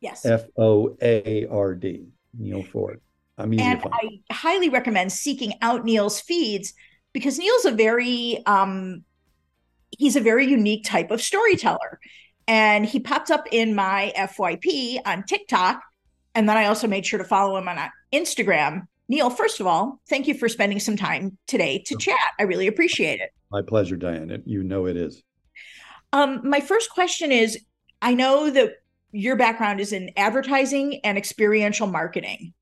[0.00, 0.24] Yes.
[0.26, 2.06] F O A R D.
[2.38, 3.00] Neal Foard.
[3.38, 4.20] I'm easy and to find.
[4.30, 6.74] I highly recommend seeking out Neal's feeds
[7.12, 9.04] because Neal's a very um
[9.98, 12.00] he's a very unique type of storyteller.
[12.48, 15.80] And he popped up in my FYP on TikTok.
[16.34, 17.78] And then I also made sure to follow him on
[18.12, 18.86] Instagram.
[19.08, 22.32] Neal, first of all, thank you for spending some time today to chat.
[22.38, 23.30] I really appreciate it.
[23.50, 24.42] My pleasure, Diane.
[24.46, 25.22] You know it is.
[26.12, 27.58] Um, my first question is
[28.00, 28.74] I know that
[29.12, 32.54] your background is in advertising and experiential marketing.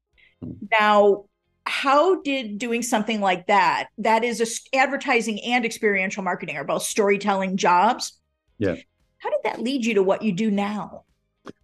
[0.43, 0.53] Hmm.
[0.71, 1.25] Now,
[1.65, 6.83] how did doing something like that, that is a advertising and experiential marketing are both
[6.83, 8.19] storytelling jobs?
[8.59, 8.75] Yeah.
[9.19, 11.05] How did that lead you to what you do now?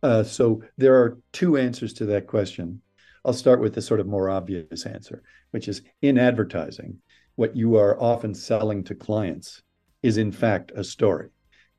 [0.03, 2.81] Uh, so there are two answers to that question.
[3.25, 6.99] I'll start with the sort of more obvious answer, which is in advertising,
[7.35, 9.63] what you are often selling to clients
[10.03, 11.29] is in fact a story.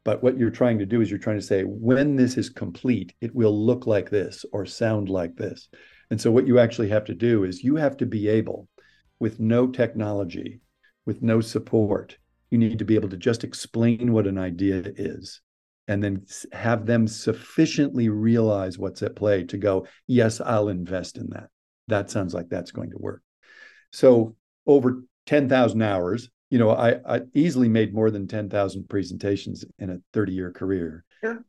[0.04, 3.14] But what you're trying to do is you're trying to say, when this is complete,
[3.22, 5.70] it will look like this or sound like this.
[6.10, 8.68] And so what you actually have to do is you have to be able,
[9.20, 10.62] with no technology,
[11.06, 12.18] with no support,
[12.52, 15.42] you need to be able to just explain what an idea is
[15.88, 21.30] and then have them sufficiently realize what's at play to go, yes, I'll invest in
[21.32, 21.50] that.
[21.88, 23.22] That sounds like that's going to work.
[23.92, 24.36] So
[24.66, 30.02] over 10,000 hours, you know, I, I easily made more than 10,000 presentations in a
[30.14, 31.04] 30 year career.
[31.22, 31.44] Sure.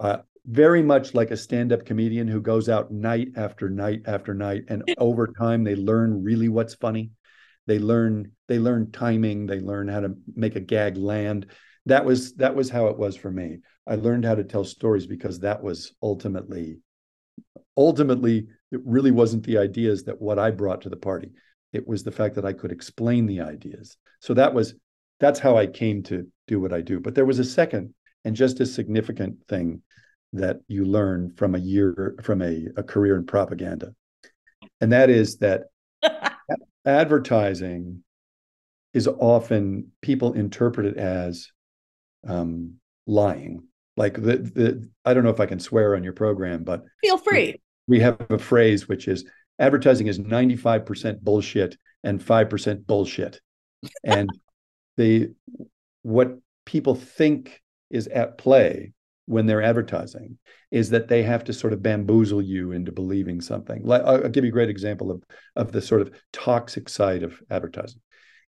[0.00, 4.34] Uh, very much like a stand up comedian who goes out night after night after
[4.34, 4.64] night.
[4.68, 7.10] And over time, they learn really what's funny.
[7.66, 9.46] They learn, they learn timing.
[9.46, 11.46] They learn how to make a gag land.
[11.84, 13.58] That was, that was how it was for me.
[13.88, 16.78] I learned how to tell stories because that was ultimately,
[17.76, 21.32] ultimately, it really wasn't the ideas that what I brought to the party.
[21.72, 23.96] It was the fact that I could explain the ideas.
[24.20, 24.74] So that was,
[25.20, 27.00] that's how I came to do what I do.
[27.00, 29.82] But there was a second and just as significant thing
[30.32, 33.94] that you learn from a year, from a, a career in propaganda.
[34.80, 35.64] And that is that
[36.84, 38.02] advertising
[38.92, 41.48] is often people interpret it as
[42.26, 42.74] um,
[43.06, 43.67] lying.
[43.98, 47.18] Like the the I don't know if I can swear on your program, but Feel
[47.18, 47.60] free.
[47.88, 49.24] we have a phrase which is
[49.58, 53.40] advertising is 95% bullshit and 5% bullshit.
[54.04, 54.30] And
[54.96, 55.32] the
[56.02, 58.92] what people think is at play
[59.26, 60.38] when they're advertising
[60.70, 63.82] is that they have to sort of bamboozle you into believing something.
[63.84, 65.22] Like I'll I'll give you a great example of
[65.56, 68.00] of the sort of toxic side of advertising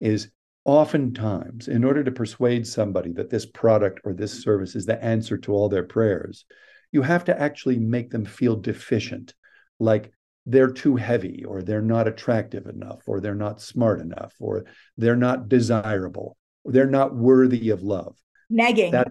[0.01, 0.31] is
[0.65, 5.37] oftentimes in order to persuade somebody that this product or this service is the answer
[5.39, 6.45] to all their prayers,
[6.93, 9.35] you have to actually make them feel deficient,
[9.79, 10.13] like
[10.47, 15.17] they're too heavy or they're not attractive enough or they're not smart enough or they're
[15.17, 18.17] not desirable or they're not worthy of love.
[18.53, 18.93] Negging.
[18.93, 19.09] That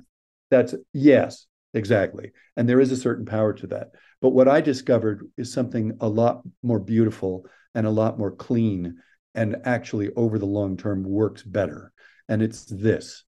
[0.50, 2.32] that's yes, exactly.
[2.56, 3.92] And there is a certain power to that.
[4.22, 9.02] But what I discovered is something a lot more beautiful and a lot more clean
[9.36, 11.92] and actually over the long term works better.
[12.28, 13.24] And it's this.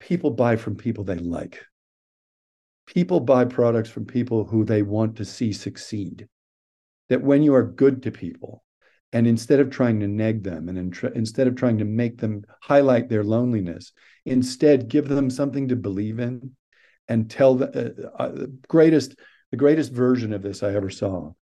[0.00, 1.64] People buy from people they like.
[2.86, 6.28] People buy products from people who they want to see succeed.
[7.08, 8.64] That when you are good to people,
[9.12, 12.44] and instead of trying to neg them and in- instead of trying to make them
[12.62, 13.92] highlight their loneliness,
[14.24, 16.52] instead give them something to believe in
[17.08, 19.14] and tell the uh, uh, greatest
[19.50, 21.32] the greatest version of this I ever saw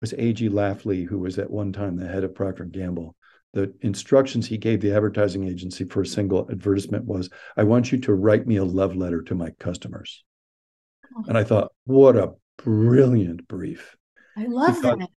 [0.00, 0.48] was A.G.
[0.48, 3.14] Lafley, who was at one time the head of Procter Gamble.
[3.52, 7.98] The instructions he gave the advertising agency for a single advertisement was, "I want you
[8.00, 10.24] to write me a love letter to my customers."
[11.16, 11.24] Oh.
[11.28, 13.96] And I thought, what a brilliant brief.
[14.36, 15.10] I love because- that.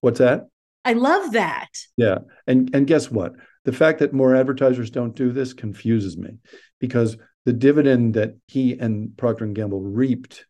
[0.00, 0.46] What's that?
[0.84, 1.68] I love that.
[1.96, 2.18] Yeah.
[2.46, 3.34] And and guess what?
[3.64, 6.38] The fact that more advertisers don't do this confuses me
[6.78, 10.46] because the dividend that he and Procter and Gamble reaped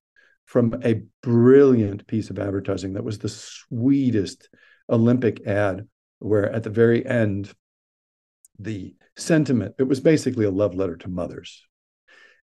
[0.47, 4.49] from a brilliant piece of advertising that was the sweetest
[4.89, 5.87] Olympic ad
[6.21, 7.53] where at the very end
[8.59, 11.63] the sentiment it was basically a love letter to mothers.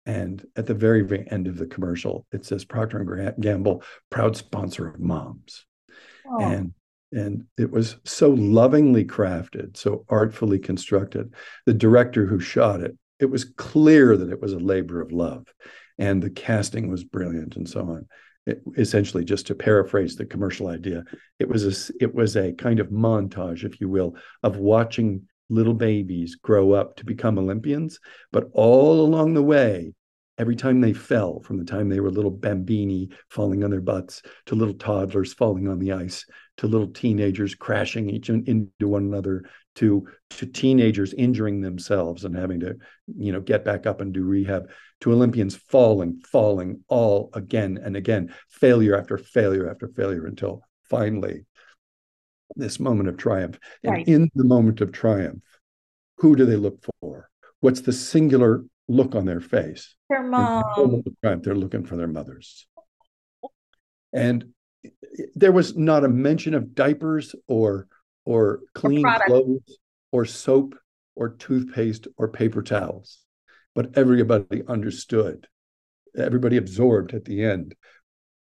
[0.06, 4.36] And at the very, very end of the commercial, it says Procter and Gamble, proud
[4.36, 5.66] sponsor of moms.
[6.28, 6.74] Oh, and
[7.12, 11.34] and it was so lovingly crafted so artfully constructed.
[11.66, 15.46] The director who shot it it was clear that it was a labor of love
[16.00, 18.08] and the casting was brilliant and so on.
[18.46, 21.04] It, essentially just to paraphrase the commercial idea
[21.40, 25.74] it was a it was a kind of montage if you will of watching little
[25.74, 28.00] babies grow up to become olympians
[28.32, 29.94] but all along the way
[30.38, 34.24] every time they fell from the time they were little bambini falling on their butts
[34.46, 36.26] to little toddlers falling on the ice
[36.58, 39.44] to little teenagers crashing each into one another
[39.80, 42.78] to to teenagers injuring themselves and having to
[43.18, 44.70] you know get back up and do rehab
[45.02, 51.46] to olympians falling falling all again and again failure after failure after failure until finally
[52.56, 53.60] this moment of triumph.
[53.84, 55.44] And in the moment of triumph
[56.20, 57.30] who do they look for?
[57.62, 59.96] What's the singular look on their face?
[60.10, 61.04] Their in the mom.
[61.24, 62.68] triumph, they're looking for their mothers.
[64.14, 64.50] And
[64.86, 64.90] eh,
[65.36, 67.88] there was not a mention of diapers or
[68.30, 69.80] or clean clothes
[70.12, 70.76] or soap
[71.16, 73.26] or toothpaste or paper towels.
[73.74, 75.48] But everybody understood
[76.18, 77.76] everybody absorbed at the end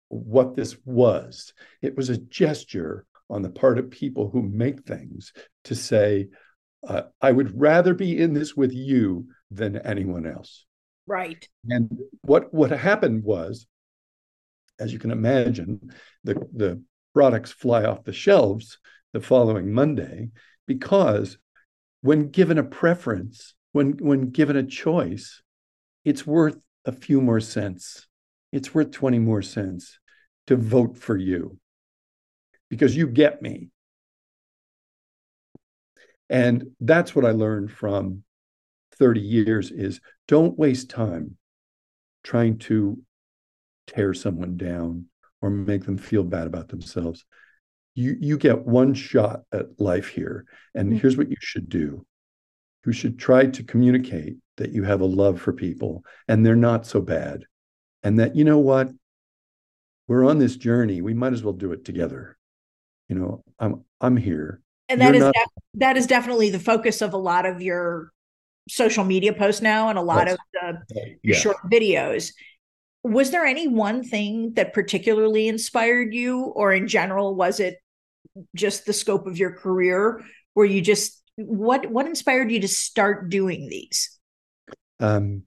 [0.08, 1.52] what this was.
[1.82, 5.32] It was a gesture on the part of people who make things
[5.64, 6.28] to say
[6.86, 10.64] uh, i would rather be in this with you than anyone else.
[11.06, 11.46] Right.
[11.68, 11.90] and
[12.22, 13.66] what what happened was,
[14.78, 15.90] as you can imagine,
[16.22, 16.82] the the
[17.12, 18.78] products fly off the shelves
[19.14, 20.28] the following Monday
[20.66, 21.38] because
[22.02, 25.40] when given a preference, when when given a choice,
[26.04, 28.06] it's worth a few more cents.
[28.52, 29.98] It's worth 20 more cents
[30.48, 31.58] to vote for you
[32.68, 33.70] because you get me.
[36.28, 38.24] And that's what I learned from
[38.98, 41.36] 30 years is don't waste time
[42.24, 42.98] trying to
[43.86, 45.06] tear someone down
[45.40, 47.24] or make them feel bad about themselves.
[47.94, 51.00] You you get one shot at life here and Mhm.
[51.00, 52.04] here's what you should do.
[52.84, 56.86] You should try to communicate that you have a love for people and they're not
[56.86, 57.44] so bad
[58.02, 58.90] and that you know what
[60.08, 62.36] we're on this journey we might as well do it together.
[63.08, 64.60] You know, I'm I'm here.
[64.88, 67.62] And that You're is not- def- that is definitely the focus of a lot of
[67.62, 68.10] your
[68.68, 70.36] social media posts now and a lot Yes.
[70.62, 72.32] of the your short videos.
[73.02, 77.76] Was there any one thing that particularly inspired you, or in general, was it
[78.54, 80.22] just the scope of your career?
[80.54, 84.18] Where you just what what inspired you to start doing these?
[85.00, 85.42] Um,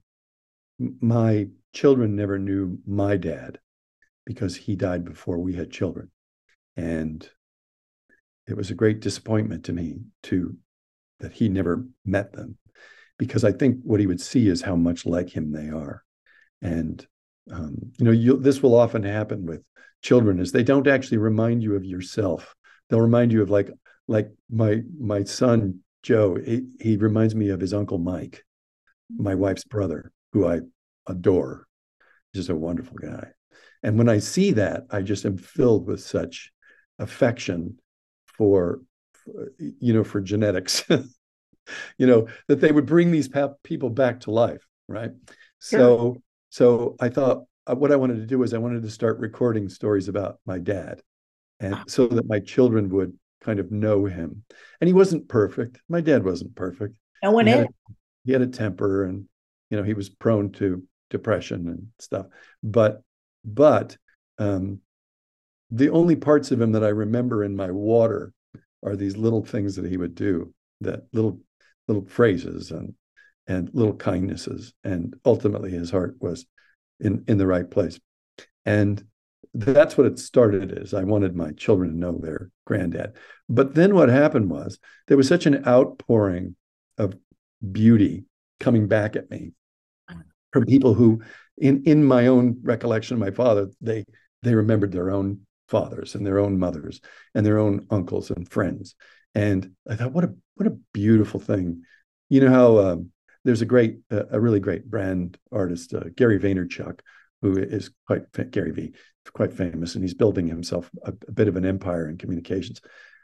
[0.78, 3.58] my children never knew my dad
[4.26, 6.10] because he died before we had children.
[6.76, 7.28] And
[8.46, 10.56] it was a great disappointment to me to
[11.20, 12.56] that he never met them
[13.18, 16.04] because I think what he would see is how much like him they are.
[16.62, 17.04] And
[17.50, 19.62] um, you know, you this will often happen with
[20.02, 22.54] children is they don't actually remind you of yourself.
[22.88, 23.70] They'll remind you of like
[24.06, 26.36] like my my son Joe.
[26.36, 28.44] He, he reminds me of his uncle Mike
[29.16, 30.60] my wife's brother, who I
[31.06, 31.66] adore,
[32.32, 33.28] He's just a wonderful guy.
[33.82, 36.52] And when I see that, I just am filled with such
[36.98, 37.78] affection
[38.26, 38.82] for,
[39.12, 40.84] for, you know, for genetics,
[41.98, 43.30] you know, that they would bring these
[43.62, 45.12] people back to life, right?
[45.60, 46.16] So,
[46.50, 49.68] so I thought uh, what I wanted to do was I wanted to start recording
[49.68, 51.00] stories about my dad,
[51.60, 54.44] and so that my children would kind of know him.
[54.80, 55.80] And he wasn't perfect.
[55.88, 57.66] My dad wasn't perfect No one he had, in.
[57.66, 57.68] a,
[58.24, 59.26] he had a temper and
[59.70, 62.26] you know he was prone to depression and stuff
[62.62, 63.02] but
[63.44, 63.96] but
[64.38, 64.80] um
[65.70, 68.32] the only parts of him that i remember in my water
[68.82, 71.40] are these little things that he would do that little
[71.86, 72.94] little phrases and
[73.46, 76.46] and little kindnesses and ultimately his heart was
[77.00, 77.98] in in the right place
[78.66, 79.02] and
[79.54, 80.94] that's what it started as.
[80.94, 83.14] I wanted my children to know their granddad.
[83.48, 86.56] But then what happened was there was such an outpouring
[86.96, 87.14] of
[87.72, 88.24] beauty
[88.60, 89.52] coming back at me
[90.52, 91.22] from people who
[91.56, 94.04] in in my own recollection of my father they
[94.42, 97.00] they remembered their own fathers and their own mothers
[97.34, 98.94] and their own uncles and friends.
[99.34, 101.82] And i thought what a what a beautiful thing.
[102.28, 103.12] You know how um,
[103.44, 107.00] there's a great uh, a really great brand artist uh, gary vaynerchuk
[107.40, 108.92] who is quite gary v
[109.30, 112.80] quite famous and he's building himself a, a bit of an empire in communications.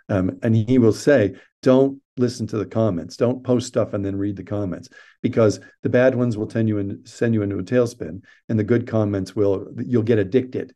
[0.09, 3.17] Um, and he will say don't listen to the comments.
[3.17, 4.89] Don't post stuff and then read the comments
[5.23, 8.65] because the bad ones will send you in, send you into a tailspin and the
[8.65, 10.75] good comments will you'll get addicted.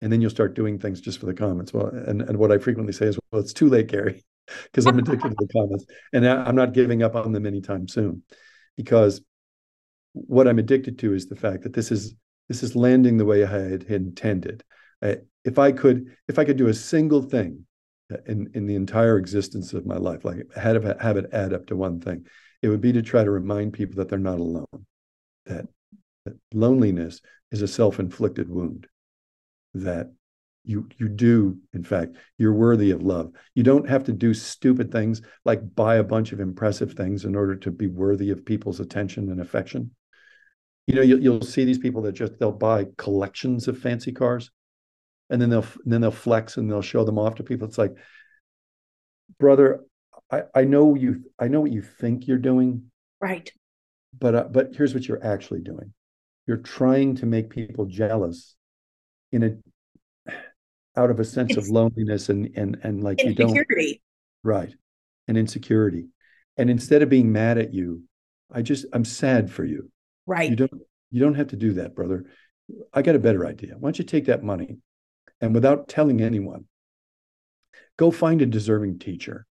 [0.00, 1.72] And then you'll start doing things just for the comments.
[1.72, 4.24] Well and, and what i frequently say is well it's too late gary
[4.64, 8.22] because i'm addicted to the comments and i'm not giving up on them anytime soon.
[8.76, 9.20] Because
[10.14, 12.14] what i'm addicted to is the fact that this is
[12.48, 14.62] this is landing the way i had intended.
[15.02, 17.66] I, if i could if i could do a single thing
[18.12, 21.66] uh, in in the entire existence of my life like have have it add up
[21.66, 22.26] to one thing
[22.62, 24.86] it would be to try to remind people that they're not alone
[25.46, 25.66] that,
[26.24, 27.20] that loneliness
[27.50, 28.86] is a self-inflicted wound
[29.74, 30.12] that
[30.64, 33.32] you you do in fact you're worthy of love.
[33.54, 37.34] You don't have to do stupid things like buy a bunch of impressive things in
[37.34, 39.90] order to be worthy of people's attention and affection
[40.86, 44.50] you know you'll, you'll see these people that just they'll buy collections of fancy cars
[45.30, 47.94] and then they'll then they'll flex and they'll show them off to people it's like
[49.38, 49.80] brother
[50.30, 53.50] I, I know you I know what you think you're doing, Right.
[54.18, 55.92] but uh, but here's what you're actually doing.
[56.46, 58.54] You're trying to make people jealous
[59.30, 60.32] in a
[60.96, 64.02] out of a sense of loneliness and and and like you don't Insecurity.
[64.42, 64.74] right
[65.28, 66.06] and insecurity.
[66.56, 68.02] And instead of being mad at you,
[68.50, 69.90] I just I'm sad for you.
[70.50, 72.24] You don't you don't have to do that, brother.
[72.92, 73.74] I got a better idea.
[73.78, 74.78] Why don't you take that money
[75.42, 76.64] and without telling anyone,
[77.98, 79.44] go find a deserving teacher.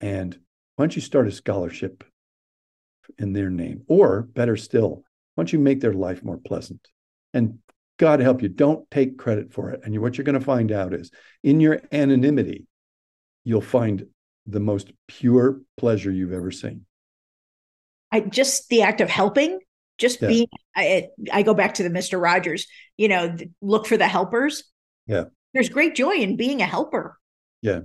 [0.00, 0.38] And
[0.76, 2.04] why don't you start a scholarship
[3.18, 3.82] in their name?
[3.88, 5.02] Or better still,
[5.34, 6.86] why don't you make their life more pleasant?
[7.32, 7.58] And
[7.98, 9.80] God help you, don't take credit for it.
[9.82, 11.10] And you, what you're going to find out is
[11.42, 12.66] in your anonymity,
[13.44, 14.06] you'll find
[14.46, 16.84] the most pure pleasure you've ever seen.
[18.12, 19.58] I just the act of helping,
[19.98, 20.28] just Yeah.
[20.28, 20.46] being.
[20.76, 22.66] I I go back to the Mister Rogers.
[22.96, 24.64] You know, look for the helpers.
[25.06, 25.24] Yeah.
[25.54, 27.18] There's great joy in being a helper.
[27.62, 27.80] Yeah.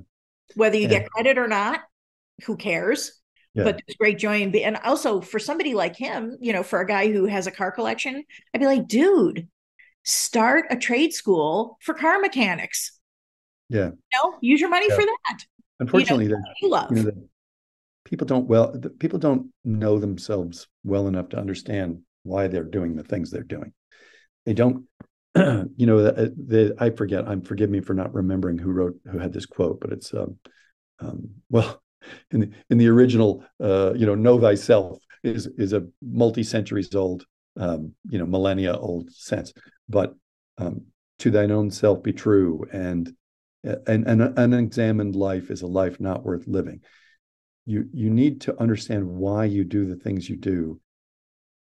[0.55, 0.99] Whether you Yeah.
[0.99, 1.81] get credit or not,
[2.45, 3.19] who cares?
[3.53, 3.63] Yeah.
[3.65, 4.65] But there's great joy in being.
[4.65, 7.71] And also for somebody like him, you know, for a guy who has a car
[7.71, 9.47] collection, I'd be like, dude,
[10.03, 12.99] start a trade school for car mechanics.
[13.69, 13.91] Yeah.
[13.91, 15.45] You know, use your money for that.
[15.79, 16.89] Unfortunately, the, You love.
[16.91, 17.27] you know, the,
[18.05, 23.03] people don't well, people don't know themselves well enough to understand why they're doing the
[23.03, 23.73] things they're doing.
[24.45, 24.85] They don't,
[25.35, 27.27] you know, the, the, I forget.
[27.27, 30.37] I'm forgive me for not remembering who wrote who had this quote, but it's um,
[30.99, 31.81] um, well,
[32.31, 36.93] in the in the original, uh, you know, know thyself is is a multi centuries
[36.95, 37.25] old,
[37.57, 39.53] um, you know, millennia old sense,
[39.87, 40.13] but
[40.57, 40.85] um,
[41.19, 43.13] to thine own self be true and
[43.63, 46.81] and an unexamined life is a life not worth living
[47.65, 50.79] you you need to understand why you do the things you do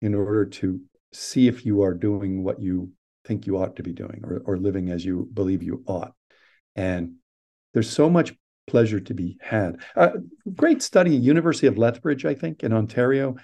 [0.01, 0.81] in order to
[1.13, 2.93] see if you are doing what you
[3.25, 6.13] think you ought to be doing or, or living as you believe you ought.
[6.77, 7.15] And
[7.75, 8.35] there's so much
[8.67, 9.81] pleasure to be had.
[9.97, 10.11] Uh,
[10.55, 13.35] great study university of lethbridge i think in ontario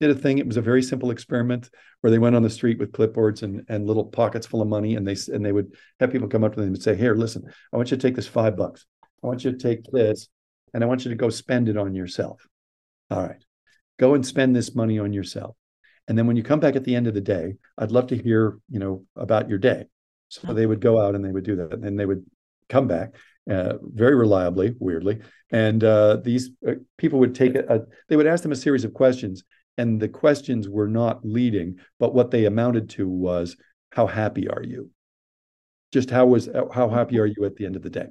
[0.00, 0.38] did a thing.
[0.38, 1.70] It was a very simple experiment
[2.00, 4.96] where they went on the street with clipboards and, and little pockets full of money
[4.96, 7.42] and they and they would have people come up to them and say here listen
[7.72, 8.86] i want you to take this five bucks.
[9.22, 10.28] I want you to take this
[10.74, 12.46] and I want you to go spend it on yourself.
[13.10, 13.44] All right.
[13.98, 15.56] Go and spend this money on yourself.
[16.08, 18.16] And then when you come back at the end of the day, I'd love to
[18.16, 19.86] hear, you know, about your day.
[20.28, 21.72] So they would go out and they would do that.
[21.72, 22.24] And then they would
[22.68, 23.14] come back
[23.50, 25.20] uh, very reliably, weirdly.
[25.50, 27.68] And uh, these uh, people would take it,
[28.08, 29.44] they would ask them a series of questions.
[29.78, 33.56] And the questions were not leading, but what they amounted to was,
[33.92, 34.90] how happy are you?
[35.92, 38.08] Just how was, how happy are you at the end of the day?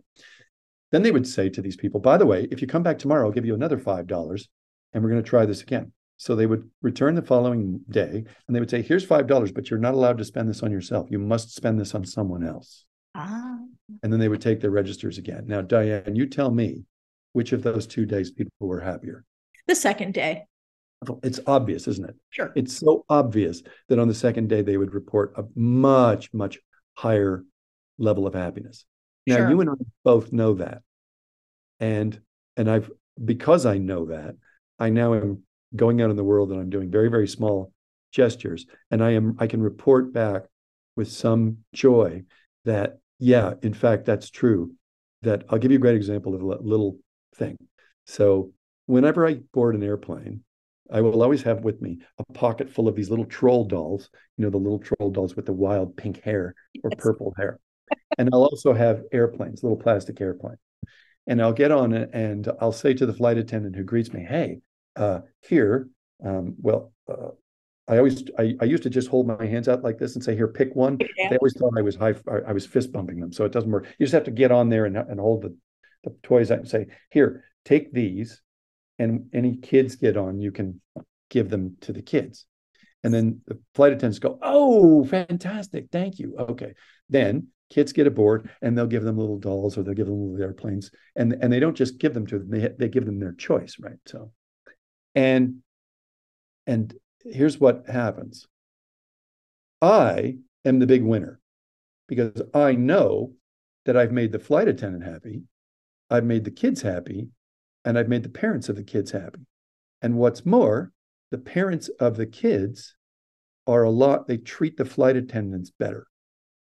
[0.96, 3.26] Then they would say to these people, by the way, if you come back tomorrow,
[3.26, 4.48] I'll give you another $5
[4.94, 5.92] and we're going to try this again.
[6.16, 9.78] So they would return the following day and they would say, here's $5, but you're
[9.78, 11.08] not allowed to spend this on yourself.
[11.12, 12.86] You must spend this on someone else.
[13.14, 13.58] Ah.
[14.04, 15.44] And then they would take their registers again.
[15.48, 16.86] Now, Diane, you tell me
[17.34, 19.26] which of those two days people were happier.
[19.68, 20.46] The second day.
[21.24, 22.16] It's obvious, isn't it?
[22.30, 22.54] Sure.
[22.56, 26.58] It's so obvious that on the second day they would report a much, much
[26.94, 27.44] higher
[27.98, 28.86] level of happiness.
[29.28, 29.50] Now Sure.
[29.50, 29.74] you and I
[30.04, 30.84] both know that.
[31.80, 32.20] And
[32.58, 32.90] and I've
[33.24, 34.36] because I know that,
[34.80, 35.44] I now am
[35.76, 37.72] going out in the world and I'm doing very, very small
[38.12, 38.66] gestures.
[38.92, 40.44] And I am I can report back
[40.96, 42.24] with some joy
[42.64, 44.74] that, yeah, in fact, that's true.
[45.22, 46.98] That I'll give you a great example of a little
[47.36, 47.58] thing.
[48.06, 48.54] So
[48.86, 50.44] whenever I board an airplane,
[50.92, 54.44] I will always have with me a pocket full of these little troll dolls, you
[54.44, 56.54] know, the little troll dolls with the wild pink hair
[56.84, 57.00] or Yes.
[57.02, 57.60] purple hair.
[58.18, 60.60] And I'll also have airplanes, little plastic airplanes.
[61.28, 64.24] And I'll get on it and I'll say to the flight attendant who greets me,
[64.24, 64.60] hey,
[64.96, 65.90] uh, here,
[66.24, 67.30] um, well, uh,
[67.88, 70.36] I always, I, I used to just hold my hands out like this and say,
[70.36, 70.98] here, pick one.
[71.18, 71.30] Yeah.
[71.30, 72.16] They always thought I was high,
[72.48, 73.32] I was fist bumping them.
[73.32, 73.86] So it doesn't work.
[74.00, 75.56] You just have to get on there and, and hold the,
[76.04, 78.42] the toys out and say, here, take these.
[78.98, 80.82] And any kids get on, you can
[81.30, 82.46] give them to the kids.
[83.04, 85.88] And then the flight attendants go, oh, fantastic.
[85.92, 86.36] Thank you.
[86.40, 86.74] Okay.
[87.10, 90.46] Then kids get aboard and they'll give them little dolls or they'll give them little
[90.46, 90.92] airplanes.
[91.16, 93.78] And, and they don't just give them to them, they, they give them their choice,
[93.80, 93.98] right?
[94.06, 94.32] So,
[95.14, 95.58] and,
[96.68, 96.94] and
[97.24, 98.48] here's what happens.
[99.82, 101.40] I am the big winner
[102.08, 103.34] because I know
[103.86, 105.44] that I've made the flight attendant happy,
[106.10, 107.30] I've made the kids happy,
[107.84, 109.46] and I've made the parents of the kids happy.
[110.02, 110.92] And what's more,
[111.32, 112.96] the parents of the kids
[113.68, 116.08] are a lot, they treat the flight attendants better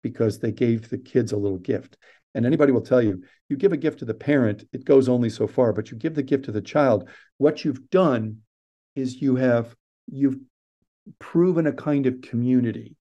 [0.03, 1.97] because they gave the kids a little gift.
[2.35, 5.29] And anybody will tell you, you give a gift to the parent, it goes only
[5.29, 7.09] so far, but you give the gift to the child.
[7.37, 8.39] What you've done
[8.95, 9.75] is you have,
[10.07, 10.37] you've
[11.19, 12.95] proven a kind of community.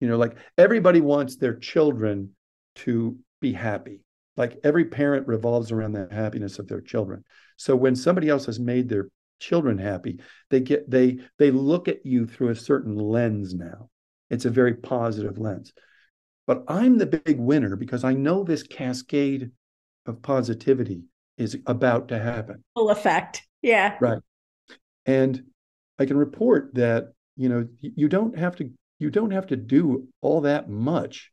[0.00, 2.32] You know, like everybody wants their children
[2.76, 4.00] to be happy.
[4.36, 7.24] Like every parent revolves around the happiness of their children.
[7.56, 9.08] So when somebody else has made their
[9.40, 10.20] children happy,
[10.50, 13.88] they get they they look at you through a certain lens now.
[14.30, 15.72] It's a very positive lens.
[16.46, 19.50] But I'm the big winner because I know this cascade
[20.06, 21.02] of positivity
[21.36, 22.62] is about to happen.
[22.74, 23.42] Full effect.
[23.62, 23.96] Yeah.
[24.00, 24.18] Right.
[25.04, 25.42] And
[25.98, 30.08] I can report that, you know, you don't have to you don't have to do
[30.22, 31.30] all that much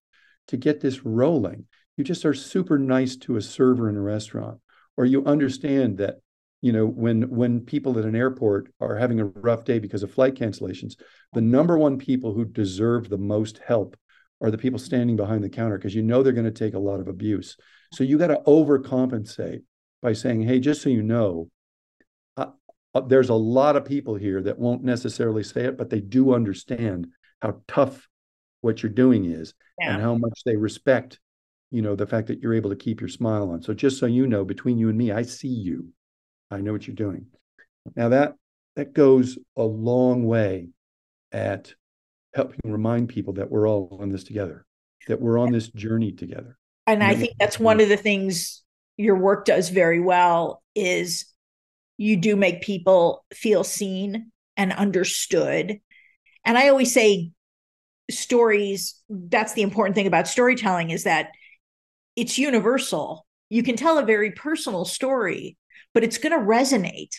[0.48, 1.66] to get this rolling.
[1.96, 4.60] You just are super nice to a server in a restaurant
[4.98, 6.18] or you understand that
[6.64, 10.12] you know when when people at an airport are having a rough day because of
[10.12, 10.94] flight cancellations
[11.34, 13.98] the number one people who deserve the most help
[14.44, 16.80] are the people standing behind the counter because you know they're going to take a
[16.80, 17.56] lot of abuse.
[17.94, 19.64] So you got to overcompensate
[20.02, 21.50] by saying hey just so you know
[22.36, 22.48] uh,
[22.94, 26.34] uh, there's a lot of people here that won't necessarily say it but they do
[26.34, 27.08] understand
[27.42, 28.10] how tough
[28.60, 29.94] what you're doing is yeah.
[29.94, 31.20] and how much they respect
[31.72, 33.62] you know the fact that you're able to keep your smile on.
[33.62, 35.88] So just so you know between you and me i see you
[36.54, 37.26] I know what you're doing.
[37.96, 38.36] Now that
[38.76, 40.70] that goes a long way
[41.32, 41.74] at
[42.34, 44.66] helping remind people that we're all in this together,
[45.08, 46.58] that we're on this journey together.
[46.88, 48.64] And I think that's one of the things
[48.98, 51.26] your work does very well is
[51.98, 55.80] you do make people feel seen and understood.
[56.46, 57.32] And I always say
[58.12, 61.30] stories that's the important thing about storytelling is that
[62.16, 63.26] it's universal.
[63.50, 65.58] You can tell a very personal story
[65.94, 67.12] but it's going to resonate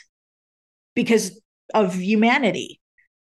[0.95, 1.41] because
[1.73, 2.81] of humanity.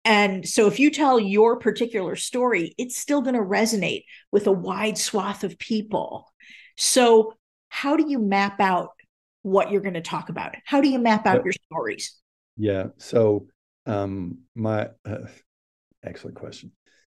[0.05, 4.53] And so if you tell your particular story, it's still going to resonate with a
[4.53, 6.33] wide swath of people.
[6.77, 7.35] So,
[7.69, 8.91] how do you map out
[9.43, 10.55] what you're going to talk about?
[10.65, 12.17] How do you map out your stories?
[12.57, 12.89] Yeah.
[12.99, 13.49] So,
[13.87, 15.27] um, my uh,
[16.05, 16.71] excellent question.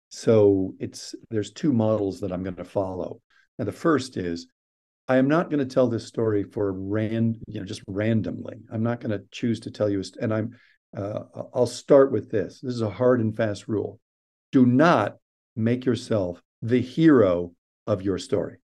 [0.10, 3.22] So, it's there's two models that I'm going to follow.
[3.60, 4.48] And the first is
[5.08, 8.58] I am not going to tell this story for rand, you know, just randomly.
[8.72, 10.04] I'm not going to choose to tell you.
[10.20, 10.58] And I'm,
[10.98, 11.20] uh,
[11.54, 12.60] I'll start with this.
[12.62, 14.00] This is a hard and fast rule.
[14.52, 15.18] Do not
[15.56, 17.54] make yourself the hero
[17.86, 18.58] of your story.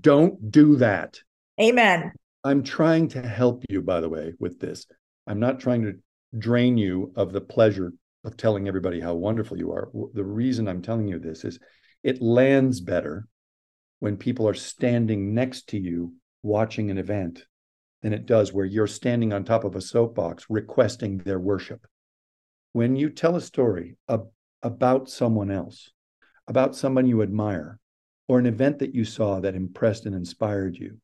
[0.00, 1.20] Don't do that.
[1.60, 2.12] Amen.
[2.44, 4.86] I'm trying to help you, by the way, with this.
[5.26, 5.94] I'm not trying to
[6.38, 7.92] drain you of the pleasure
[8.24, 9.90] of telling everybody how wonderful you are.
[10.12, 11.58] The reason I'm telling you this is
[12.02, 13.26] it lands better
[14.00, 17.44] when people are standing next to you watching an event
[18.02, 21.86] than it does where you're standing on top of a soapbox requesting their worship.
[22.72, 24.28] When you tell a story ab-
[24.62, 25.90] about someone else,
[26.48, 27.78] about someone you admire,
[28.26, 30.98] or an event that you saw that impressed and inspired you,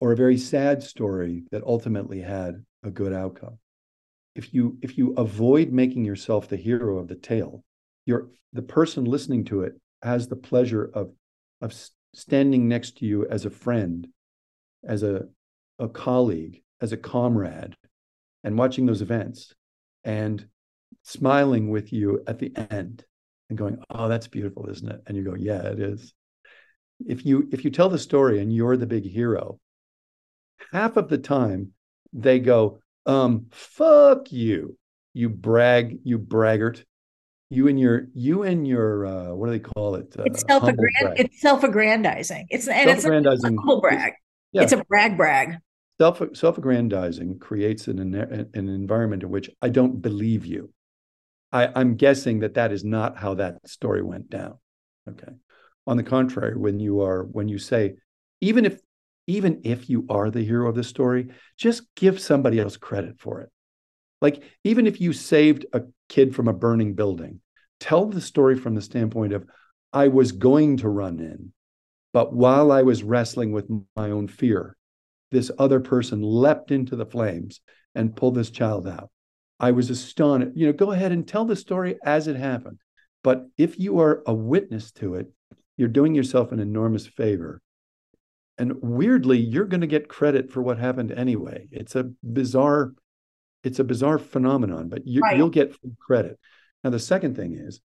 [0.00, 3.58] or a very sad story that ultimately had a good outcome.
[4.34, 7.64] If you if you avoid making yourself the hero of the tale,
[8.04, 11.10] you're the person listening to it has the pleasure of
[11.60, 11.74] of
[12.16, 14.08] standing next to you as a friend,
[14.82, 15.26] as a,
[15.78, 17.76] a colleague, as a comrade,
[18.42, 19.52] and watching those events
[20.02, 20.46] and
[21.02, 23.04] smiling with you at the end
[23.50, 25.02] and going, Oh, that's beautiful, isn't it?
[25.06, 26.14] And you go, Yeah, it is.
[27.06, 29.60] If you if you tell the story and you're the big hero,
[30.72, 31.72] half of the time
[32.14, 34.78] they go, um, fuck you,
[35.12, 36.82] you brag, you braggart
[37.50, 40.14] you and your you and your uh what do they call it?
[40.18, 42.46] Uh, it's self it's self-aggrandizing.
[42.50, 43.32] It's and self-aggrandizing.
[43.32, 44.14] it's a humble brag.
[44.52, 44.62] yeah.
[44.62, 45.58] it's a brag brag.
[46.00, 50.72] Self self-aggrandizing creates an an environment in which i don't believe you.
[51.52, 54.58] I i'm guessing that that is not how that story went down.
[55.08, 55.32] Okay.
[55.86, 57.94] On the contrary when you are when you say
[58.40, 58.80] even if
[59.28, 63.40] even if you are the hero of the story just give somebody else credit for
[63.40, 63.50] it.
[64.22, 67.40] Like, even if you saved a kid from a burning building,
[67.80, 69.46] tell the story from the standpoint of,
[69.92, 71.52] I was going to run in,
[72.12, 74.76] but while I was wrestling with my own fear,
[75.30, 77.60] this other person leapt into the flames
[77.94, 79.10] and pulled this child out.
[79.58, 80.56] I was astonished.
[80.56, 82.78] You know, go ahead and tell the story as it happened.
[83.24, 85.26] But if you are a witness to it,
[85.76, 87.60] you're doing yourself an enormous favor.
[88.58, 91.68] And weirdly, you're going to get credit for what happened anyway.
[91.70, 92.92] It's a bizarre
[93.64, 95.36] it's a bizarre phenomenon, but you, right.
[95.36, 96.38] you'll get credit.
[96.84, 97.80] Now, the second thing is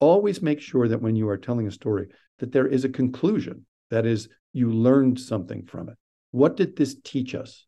[0.00, 2.08] always make sure that when you are telling a story,
[2.38, 3.66] that there is a conclusion.
[3.90, 5.96] That is, you learned something from it.
[6.30, 7.66] What did this teach us?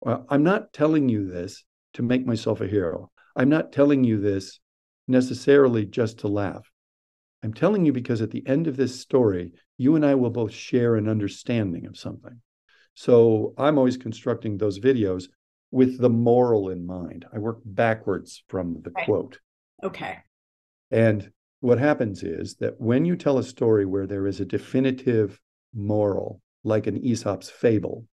[0.00, 3.10] Well, I'm not telling you this to make myself a hero.
[3.34, 4.60] I'm not telling you this
[5.08, 6.70] necessarily just to laugh.
[7.42, 10.52] I'm telling you because at the end of this story, you and I will both
[10.52, 12.40] share an understanding of something.
[12.94, 15.24] So I'm always constructing those videos
[15.70, 17.26] with the moral in mind.
[17.32, 19.38] I work backwards from the quote.
[19.82, 20.18] Okay.
[20.90, 21.30] And
[21.60, 25.40] what happens is that when you tell a story where there is a definitive
[25.74, 28.04] moral like an Aesop's fable.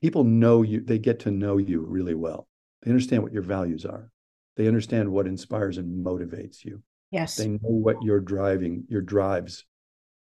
[0.00, 2.48] People know you, they get to know you really well.
[2.82, 4.10] They understand what your values are.
[4.56, 6.82] They understand what inspires and motivates you.
[7.10, 7.36] Yes.
[7.36, 9.64] They know what your driving, your drives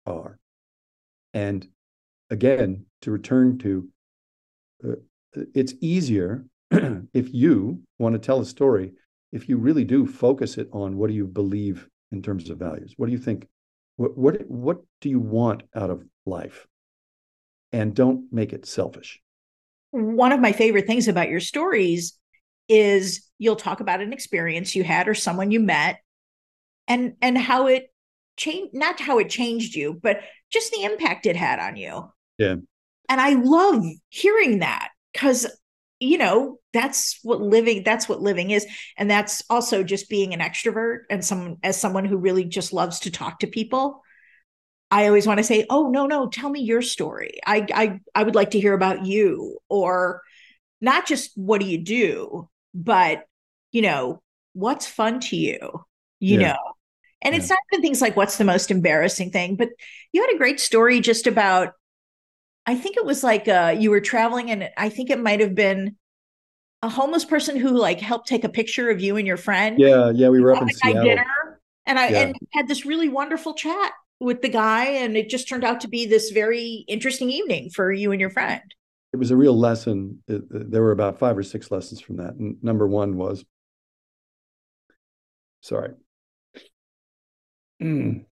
[0.06, 0.38] are.
[1.34, 1.68] And
[2.30, 3.90] again, to return to
[4.88, 4.96] uh,
[5.54, 6.46] it's easier
[7.14, 8.94] if you want to tell a story,
[9.32, 12.94] if you really do focus it on what do you believe in terms of values?
[12.98, 13.48] What do you think?
[13.98, 16.68] What what what do you want out of life?
[17.72, 19.20] And don't make it selfish.
[19.92, 22.18] One of my favorite things about your stories
[22.70, 26.00] is you'll talk about an experience you had or someone you met
[26.88, 27.92] and and how it
[28.38, 32.12] changed not how it changed you, but just the impact it had on you.
[32.38, 32.56] Yeah.
[33.10, 35.48] And I love hearing that because
[36.00, 38.68] you know that's what living that's what living is
[38.98, 43.00] and that's also just being an extrovert and some as someone who really just loves
[43.00, 44.02] to talk to people
[44.92, 47.40] i always want to say oh no no tell me your story.
[47.46, 50.22] I i i would like to hear about you or
[50.82, 52.50] not just what do you do?
[52.76, 53.26] but
[53.72, 54.22] you know
[54.54, 55.86] what's fun to you?
[56.20, 56.54] you yeah.
[56.54, 56.60] know?
[57.22, 57.40] And yeah.
[57.40, 59.56] it's not even things like what's the most embarrassing thing?
[59.56, 59.70] but
[60.12, 61.74] you had a great story just about
[62.66, 65.56] I think it was like uh, you were traveling, and I think it might have
[65.56, 65.96] been
[66.82, 69.80] a homeless person who like helped take a picture of you and your friend.
[69.80, 71.04] Yeah, yeah, we were up in Seattle.
[71.04, 71.26] Dinner,
[71.86, 72.22] and I yeah.
[72.22, 75.88] and had this really wonderful chat with the guy, and it just turned out to
[75.88, 78.62] be this very interesting evening for you and your friend.
[79.12, 80.24] It was a real lesson.
[80.28, 82.34] There were about five or six lessons from that.
[82.34, 83.46] And number one was,
[85.62, 85.92] sorry.
[87.80, 88.26] Mm.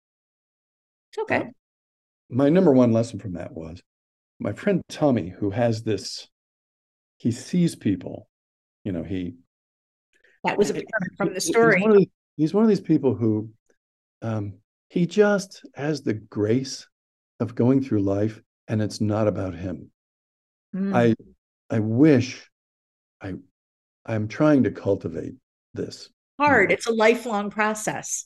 [1.12, 1.36] It's okay.
[1.36, 1.44] Uh,
[2.30, 3.84] my number one lesson from that was
[4.42, 6.28] my friend Tommy, who has this,
[7.18, 8.28] he sees people,
[8.84, 9.36] you know, he.
[10.44, 10.82] That was a
[11.18, 11.78] from the story.
[11.78, 12.08] He's one, these,
[12.38, 13.52] he's one of these people who,
[14.24, 14.56] um,
[14.90, 16.88] he just has the grace
[17.40, 19.92] of going through life, and it's not about him.
[20.76, 20.96] Mm.
[20.96, 21.16] I,
[21.74, 22.50] I wish,
[23.22, 23.36] I,
[24.06, 25.36] I'm trying to cultivate
[25.76, 26.10] this.
[26.40, 26.64] Hard.
[26.64, 26.74] You know?
[26.74, 28.26] It's a lifelong process.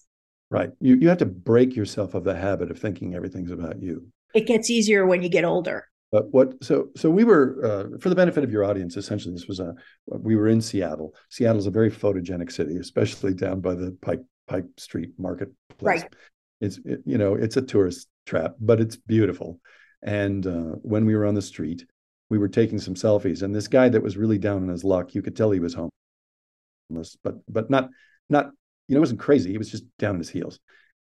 [0.49, 0.69] Right.
[0.79, 4.07] You you have to break yourself of the habit of thinking everything's about you.
[4.33, 5.87] It gets easier when you get older.
[6.11, 8.95] But what so so we were uh, for the benefit of your audience.
[8.95, 9.73] Essentially, this was a
[10.07, 11.13] we were in Seattle.
[11.29, 15.55] Seattle is a very photogenic city, especially down by the Pike Pike Street Marketplace.
[15.81, 16.13] Right.
[16.61, 19.59] It's it, you know it's a tourist trap, but it's beautiful.
[20.03, 21.85] And uh, when we were on the street,
[22.29, 25.15] we were taking some selfies, and this guy that was really down on his luck,
[25.15, 27.89] you could tell he was homeless, but but not
[28.29, 28.51] not
[28.87, 29.51] you know, it wasn't crazy.
[29.51, 30.59] He was just down on his heels,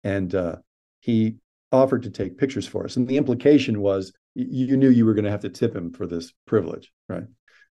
[0.04, 0.56] and uh,
[1.00, 1.36] he
[1.72, 2.96] offered to take pictures for us.
[2.96, 6.06] And the implication was you knew you were going to have to tip him for
[6.06, 7.24] this privilege, right?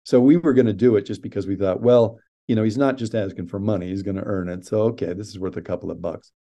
[0.04, 2.78] So we were going to do it just because we thought, well, you know, he's
[2.78, 4.64] not just asking for money; he's going to earn it.
[4.64, 6.32] So okay, this is worth a couple of bucks.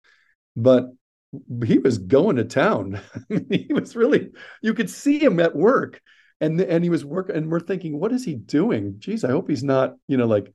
[0.54, 0.90] But
[1.64, 3.00] he was going to town.
[3.50, 4.30] he was really,
[4.62, 6.00] you could see him at work,
[6.40, 7.36] and and he was working.
[7.36, 8.96] And we're thinking, what is he doing?
[8.98, 10.52] Geez, I hope he's not, you know, like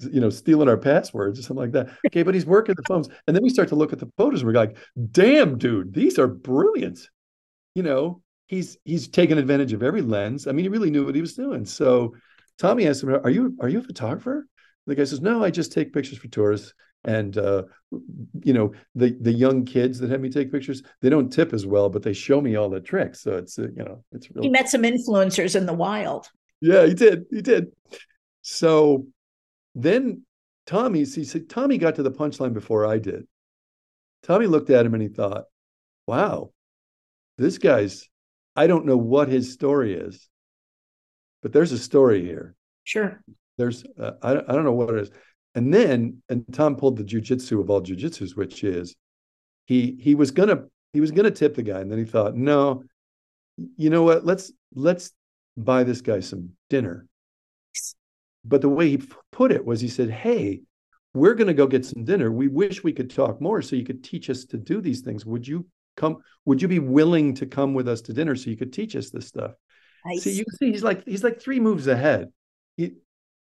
[0.00, 1.90] you know, stealing our passwords or something like that.
[2.06, 3.08] Okay, but he's working the phones.
[3.26, 4.40] And then we start to look at the photos.
[4.40, 4.76] And we're like,
[5.10, 6.98] damn, dude, these are brilliant.
[7.74, 10.48] You know, he's he's taken advantage of every lens.
[10.48, 11.64] I mean, he really knew what he was doing.
[11.64, 12.14] So
[12.58, 14.46] Tommy asked him, "Are you are you a photographer?"
[14.86, 16.74] The guy says, "No, I just take pictures for tourists."
[17.04, 17.62] And uh,
[18.42, 21.64] you know, the the young kids that have me take pictures, they don't tip as
[21.64, 23.22] well, but they show me all the tricks.
[23.22, 24.42] So it's uh, you know, it's real.
[24.42, 26.28] He met some influencers in the wild.
[26.60, 27.26] Yeah, he did.
[27.30, 27.68] He did.
[28.42, 29.06] So
[29.74, 30.24] then
[30.66, 33.26] Tommy, see, see, Tommy got to the punchline before I did.
[34.22, 35.44] Tommy looked at him and he thought,
[36.06, 36.50] wow,
[37.38, 38.08] this guy's,
[38.56, 40.28] I don't know what his story is,
[41.42, 42.54] but there's a story here.
[42.84, 43.22] Sure.
[43.58, 45.10] There's, uh, I, I don't know what it is.
[45.54, 48.94] And then, and Tom pulled the jujitsu of all jujitsus, which is
[49.66, 51.80] he, he was going to, he was to tip the guy.
[51.80, 52.84] And then he thought, no,
[53.76, 54.24] you know what?
[54.24, 55.12] Let's, let's
[55.56, 57.06] buy this guy some dinner
[58.44, 59.02] but the way he
[59.32, 60.62] put it was he said, Hey,
[61.12, 62.30] we're going to go get some dinner.
[62.30, 65.26] We wish we could talk more so you could teach us to do these things.
[65.26, 65.66] Would you
[65.96, 66.18] come?
[66.44, 69.10] Would you be willing to come with us to dinner so you could teach us
[69.10, 69.52] this stuff?
[70.16, 72.28] see, you see, he's like he's like three moves ahead.
[72.76, 72.94] He,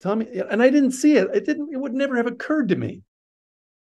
[0.01, 1.29] Tommy, and I didn't see it.
[1.33, 1.69] It didn't.
[1.73, 3.01] It would never have occurred to me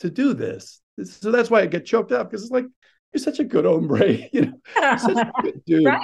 [0.01, 0.81] to do this.
[1.05, 2.66] So that's why I get choked up because it's like
[3.12, 5.85] you're such a good hombre, you know, such a good dude.
[5.85, 6.01] right,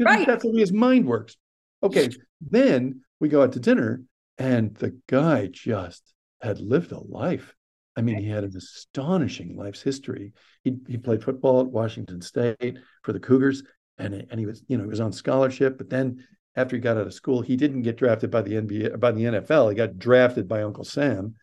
[0.00, 0.26] right.
[0.26, 1.36] That's the way his mind works.
[1.82, 2.08] Okay,
[2.50, 4.02] then we go out to dinner,
[4.38, 6.02] and the guy just
[6.40, 7.54] had lived a life.
[7.96, 10.32] I mean, he had an astonishing life's history.
[10.64, 13.62] He, he played football at Washington State for the Cougars,
[13.98, 15.78] and, and he was, you know, he was on scholarship.
[15.78, 16.24] But then
[16.56, 19.24] after he got out of school, he didn't get drafted by the NBA, by the
[19.24, 19.70] NFL.
[19.70, 21.34] He got drafted by Uncle Sam,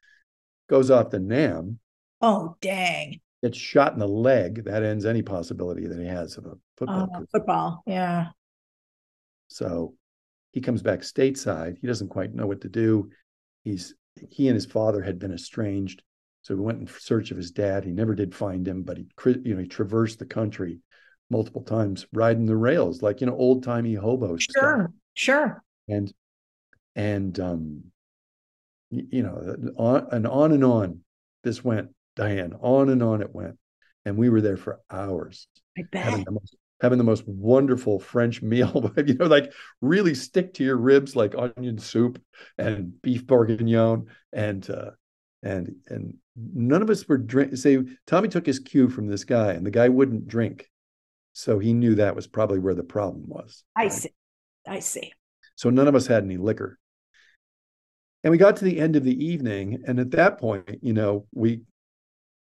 [0.70, 1.80] goes off to NAM.
[2.22, 3.22] Oh, dang.
[3.42, 7.10] gets shot in the leg, that ends any possibility that he has of a football
[7.16, 7.84] Oh, football.
[7.88, 8.28] Yeah.
[9.48, 9.96] So
[10.52, 11.78] he comes back stateside.
[11.80, 13.10] He doesn't quite know what to do.
[13.64, 13.94] He's
[14.30, 16.02] he and his father had been estranged,
[16.42, 17.84] so he went in search of his dad.
[17.84, 19.06] He never did find him, but he
[19.44, 20.80] you know he traversed the country
[21.30, 24.62] multiple times riding the rails like you know old timey hobo stuff.
[24.62, 24.94] Sure.
[25.14, 25.64] Sure.
[25.88, 26.14] and
[26.96, 27.84] and um
[28.90, 31.00] you know on and on and on
[31.44, 33.58] this went diane on and on it went
[34.06, 35.48] and we were there for hours
[35.78, 39.52] I having the most having the most wonderful french meal you know like
[39.82, 42.22] really stick to your ribs like onion soup
[42.58, 44.92] and beef bourguignon and uh
[45.44, 49.54] and and none of us were drink say tommy took his cue from this guy
[49.54, 50.70] and the guy wouldn't drink
[51.34, 53.92] so he knew that was probably where the problem was I right?
[53.92, 54.10] see.
[54.68, 55.14] I see.
[55.56, 56.78] So none of us had any liquor.
[58.24, 59.84] And we got to the end of the evening.
[59.88, 61.62] And at that point, you know, we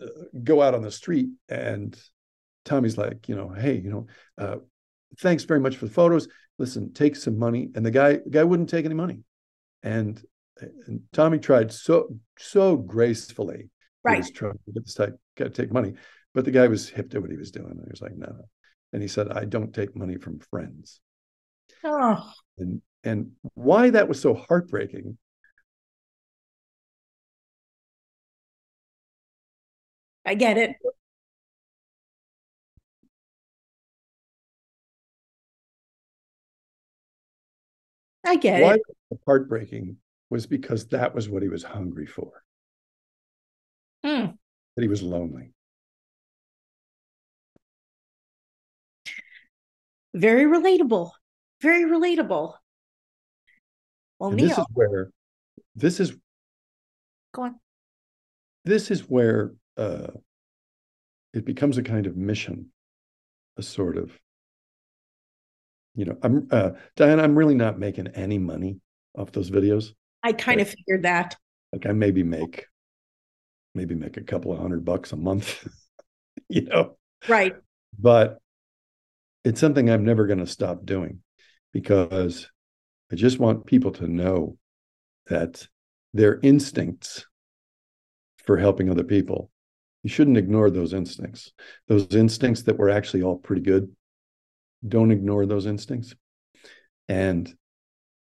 [0.02, 0.08] uh,
[0.44, 1.98] go out on the street and
[2.66, 4.08] Tommy's like, you know, hey, you know,
[4.38, 4.58] uh,
[5.20, 6.28] thanks very much for the photos.
[6.58, 7.70] Listen, take some money.
[7.76, 9.24] And the guy, the guy wouldn't take any money.
[9.82, 10.22] And,
[10.88, 13.58] and Tommy tried so, so gracefully.
[13.58, 13.70] He
[14.04, 14.18] Right.
[14.20, 15.94] was trying to get this type, got to take money.
[16.34, 17.72] But the guy was hip to what he was doing.
[17.72, 18.48] And he was like, no.
[18.94, 21.02] And he said, I don't take money from friends
[21.84, 25.18] Oh, and and why that was so heartbreaking
[30.26, 30.76] I get it.
[38.26, 39.20] I get why it.
[39.26, 39.98] heartbreaking
[40.30, 42.44] was because that was what he was hungry for
[44.04, 44.28] Hmm.
[44.76, 45.54] that he was lonely
[50.14, 51.12] Very relatable.
[51.62, 52.56] Very relatable.
[54.18, 55.12] Well, and Neal, this is where
[55.76, 56.14] this is
[57.32, 57.60] go on.
[58.66, 60.08] this is where uh
[61.34, 62.72] it becomes a kind of mission
[63.58, 64.12] a sort of
[65.96, 68.80] you know i'm uh diane i'm really not making any money
[69.16, 69.94] off those videos
[70.24, 71.36] I kind of figured that.
[71.74, 72.66] like i maybe make
[73.76, 75.68] maybe make a couple of hundred bucks a month
[76.50, 76.98] you know
[77.28, 77.56] Right.
[77.98, 78.40] but
[79.46, 81.20] it's something I'm never going to stop doing
[81.74, 82.50] because
[83.12, 84.58] I just want people to know
[85.28, 85.68] that
[86.14, 87.26] their instincts
[88.46, 89.50] for helping other people,
[90.04, 91.52] you shouldn't ignore those instincts.
[91.88, 93.90] Those instincts that were actually all pretty good.
[94.88, 96.14] Don't ignore those instincts.
[97.08, 97.54] And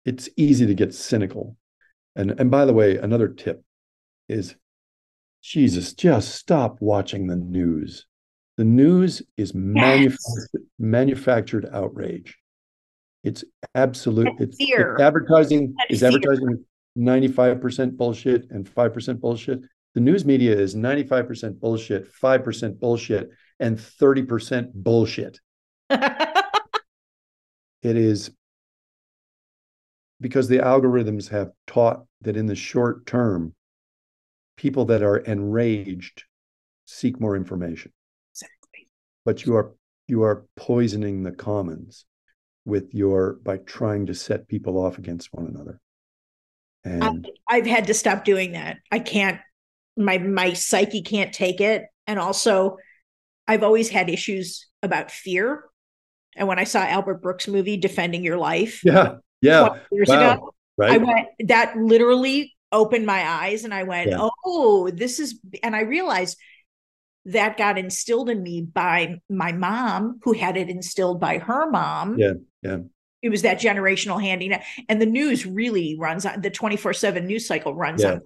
[0.05, 1.57] it's easy to get cynical.
[2.15, 3.63] And and by the way, another tip
[4.29, 4.55] is
[5.41, 8.05] Jesus, just stop watching the news.
[8.57, 12.37] The news is manufactured, manufactured outrage.
[13.23, 13.43] It's
[13.75, 14.27] absolute.
[14.27, 14.93] And It's, fear.
[14.93, 16.09] it's advertising And is fear.
[16.09, 16.63] advertising
[16.95, 19.59] ninety five percent bullshit and five percent bullshit.
[19.95, 23.29] The news media is ninety five percent bullshit, five percent bullshit,
[23.59, 25.39] and thirty percent bullshit.
[27.81, 28.31] It is
[30.23, 33.53] because the algorithms have taught that in the short term,
[34.55, 36.23] people that are enraged
[36.85, 37.91] seek more information.
[38.31, 38.87] exactly.
[39.25, 39.75] but you are
[40.07, 42.05] you are poisoning the commons
[42.65, 45.79] with your by trying to set people off against one another
[46.83, 48.77] and I, I've had to stop doing that.
[48.91, 49.39] I can't.
[49.95, 52.77] My my psyche can't take it, and also,
[53.47, 55.65] I've always had issues about fear.
[56.35, 60.53] And when I saw Albert Brooks' movie "Defending Your Life" yeah yeah years wow, ago,
[60.81, 61.27] I went.
[61.47, 64.29] That literally opened my eyes, and I went, Yeah.
[64.45, 66.37] "Oh, this is." And I realized
[67.25, 72.17] that got instilled in me by my mom, who had it instilled by her mom.
[72.17, 72.77] Yeah, yeah.
[73.21, 74.53] It was that generational handing
[74.89, 78.13] and the news really runs on the twenty four seven news cycle runs Yeah.
[78.13, 78.21] on.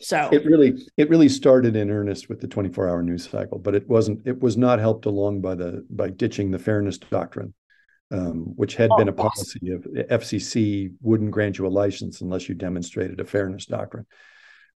[0.00, 3.74] So it really it really started in earnest with the 24 hour news cycle but
[3.74, 7.54] it wasn't it was not helped along by the by ditching the fairness doctrine
[8.10, 12.48] um, which had Oh, been a policy of fcc wouldn't grant you a license unless
[12.48, 14.06] you demonstrated a fairness doctrine.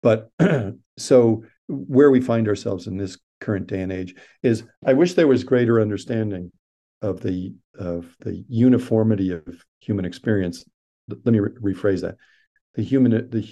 [0.03, 0.31] But
[0.99, 5.27] so where we find ourselves in this current day and age is i wish there
[5.29, 6.51] was greater understanding
[7.03, 10.65] of the of the uniformity of human experience.
[11.09, 12.17] Let me re- rephrase that.
[12.75, 13.49] The human the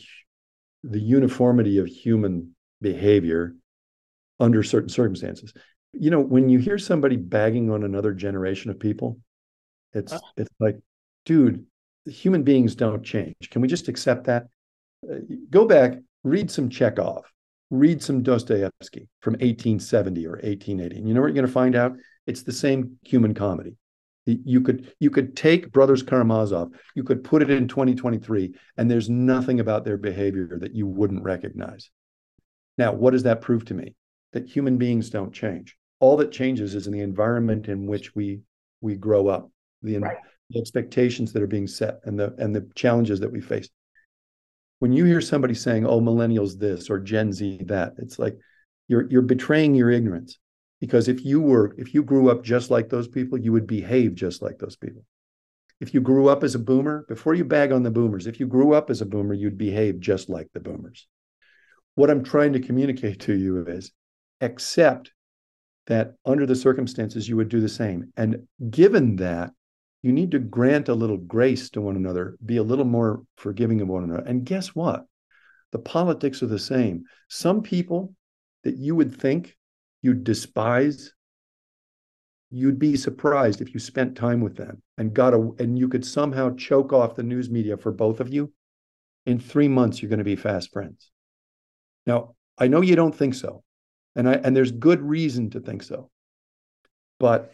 [0.84, 3.54] the uniformity of human behavior
[4.38, 5.52] under certain circumstances.
[5.92, 9.18] You know, when you hear somebody bagging on another generation of people,
[9.92, 10.20] it's Ugh.
[10.36, 10.78] it's like,
[11.24, 11.66] dude,
[12.06, 13.36] human beings don't change.
[13.50, 14.46] Can we just accept that?
[15.08, 15.18] Uh,
[15.50, 17.24] go back, read some Chekhov,
[17.70, 20.96] read some Dostoevsky from 1870 or 1880.
[20.96, 21.96] And you know what you're going to find out?
[22.26, 23.76] It's the same human comedy.
[24.26, 29.08] You could you could take Brothers Karamazov, you could put it in 2023, and there's
[29.08, 31.88] nothing about their behavior that you wouldn't recognize.
[32.76, 33.94] Now, what does that prove to me?
[34.32, 35.76] that human beings don't change.
[36.00, 38.40] All that changes is in the environment in which we
[38.80, 39.50] we grow up,
[39.82, 40.16] the, right.
[40.50, 43.68] the expectations that are being set, and the and the challenges that we face.
[44.80, 48.36] When you hear somebody saying, "Oh, millennials this" or Gen Z that, it's like
[48.88, 50.38] you're you're betraying your ignorance
[50.80, 54.14] because if you were if you grew up just like those people, you would behave
[54.14, 55.04] just like those people.
[55.80, 58.46] If you grew up as a boomer, before you bag on the boomers, if you
[58.46, 61.06] grew up as a boomer, you'd behave just like the boomers.
[61.94, 63.92] What I'm trying to communicate to you is
[64.40, 65.12] accept
[65.86, 68.12] that under the circumstances you would do the same.
[68.16, 69.52] And given that,
[70.02, 73.80] you need to grant a little grace to one another, be a little more forgiving
[73.80, 74.22] of one another.
[74.24, 75.04] And guess what?
[75.72, 77.04] The politics are the same.
[77.28, 78.14] Some people
[78.64, 79.56] that you would think
[80.02, 81.12] you'd despise,
[82.50, 86.04] you'd be surprised if you spent time with them and got a and you could
[86.04, 88.52] somehow choke off the news media for both of you.
[89.26, 91.10] In three months, you're going to be fast friends.
[92.06, 93.62] Now, I know you don't think so,
[94.16, 96.10] and I and there's good reason to think so.
[97.18, 97.52] But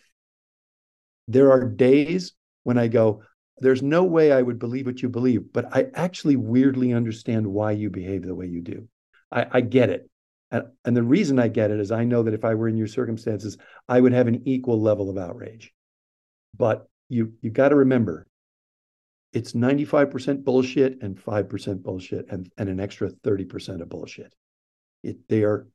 [1.29, 2.33] there are days
[2.65, 3.23] when I go,
[3.59, 7.73] there's no way I would believe what you believe, but I actually weirdly understand why
[7.73, 8.89] you behave the way you do.
[9.31, 10.11] I, I get it.
[10.51, 12.77] And, and the reason I get it is I know that if I were in
[12.77, 13.57] your circumstances,
[13.89, 15.73] I would have an equal level of outrage.
[16.57, 18.27] But you you got to remember,
[19.33, 24.33] it's 95% bullshit and 5% bullshit and, and an extra 30% of bullshit.
[25.03, 25.67] It they are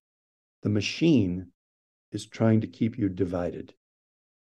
[0.63, 1.51] the machine
[2.11, 3.73] is trying to keep you divided.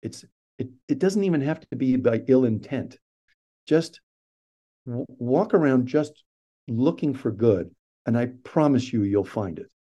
[0.03, 0.25] It's
[0.59, 2.99] it it doesn't even have to be by ill intent.
[3.67, 4.01] Just
[4.87, 6.25] w- walk around just
[6.67, 7.71] looking for good,
[8.07, 9.71] and I promise you, you'll find it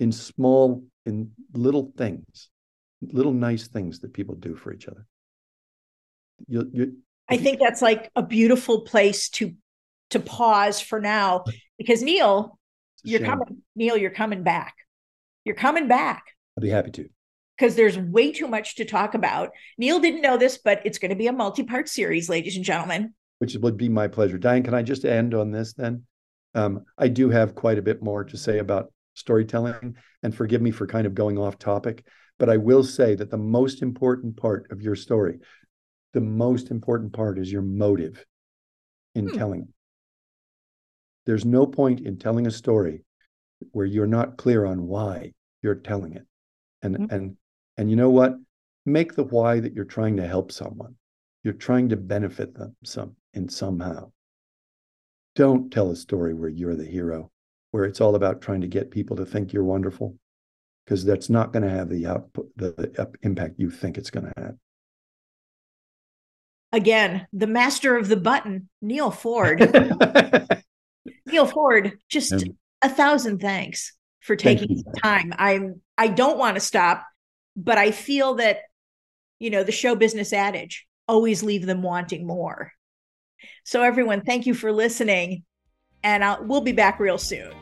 [0.00, 2.50] in small, in little things,
[3.02, 5.06] little nice things that people do for each other.
[6.48, 6.96] You, you,
[7.28, 9.54] I think that's like a beautiful place to
[10.10, 11.44] to pause for now
[11.78, 12.58] because Neal,
[13.02, 13.30] you're shame.
[13.30, 13.62] coming.
[13.74, 14.74] Neal, you're coming back.
[15.44, 16.24] You're coming back.
[16.56, 17.08] I'd be happy to.
[17.56, 19.50] Because there's way too much to talk about.
[19.78, 22.64] Neal didn't know this, but it's going to be a multi part series, ladies and
[22.64, 23.14] gentlemen.
[23.38, 24.38] Which would be my pleasure.
[24.38, 26.04] Diane, can I just end on this then?
[26.54, 30.70] Um, I do have quite a bit more to say about storytelling, and forgive me
[30.70, 32.06] for kind of going off topic,
[32.38, 35.38] but I will say that the most important part of your story,
[36.12, 38.24] the most important part is your motive
[39.14, 39.36] in hmm.
[39.36, 39.68] telling.
[41.24, 43.02] There's no point in telling a story
[43.72, 46.26] where you're not clear on why you're telling it.
[46.82, 47.14] And mm-hmm.
[47.14, 47.36] and
[47.76, 48.36] and you know what?
[48.84, 50.94] Make the why that you're trying to help someone.
[51.42, 54.10] You're trying to benefit them some in somehow.
[55.34, 57.30] Don't tell a story where you're the hero,
[57.70, 60.16] where it's all about trying to get people to think you're wonderful,
[60.84, 64.26] because that's not going to have the output, the, the impact you think it's going
[64.26, 64.54] to have.
[66.72, 69.60] Again, the master of the button, Neal Foard.
[71.26, 72.44] Neal Foard, just
[72.82, 75.32] a thousand thanks for taking Thank time.
[75.38, 77.04] I'm I don't want to stop,
[77.56, 78.58] but I feel that
[79.38, 82.72] you know the show business adage always leave them wanting more.
[83.64, 85.44] So everyone, thank you for listening,
[86.02, 87.52] and I'll, we'll be back real soon.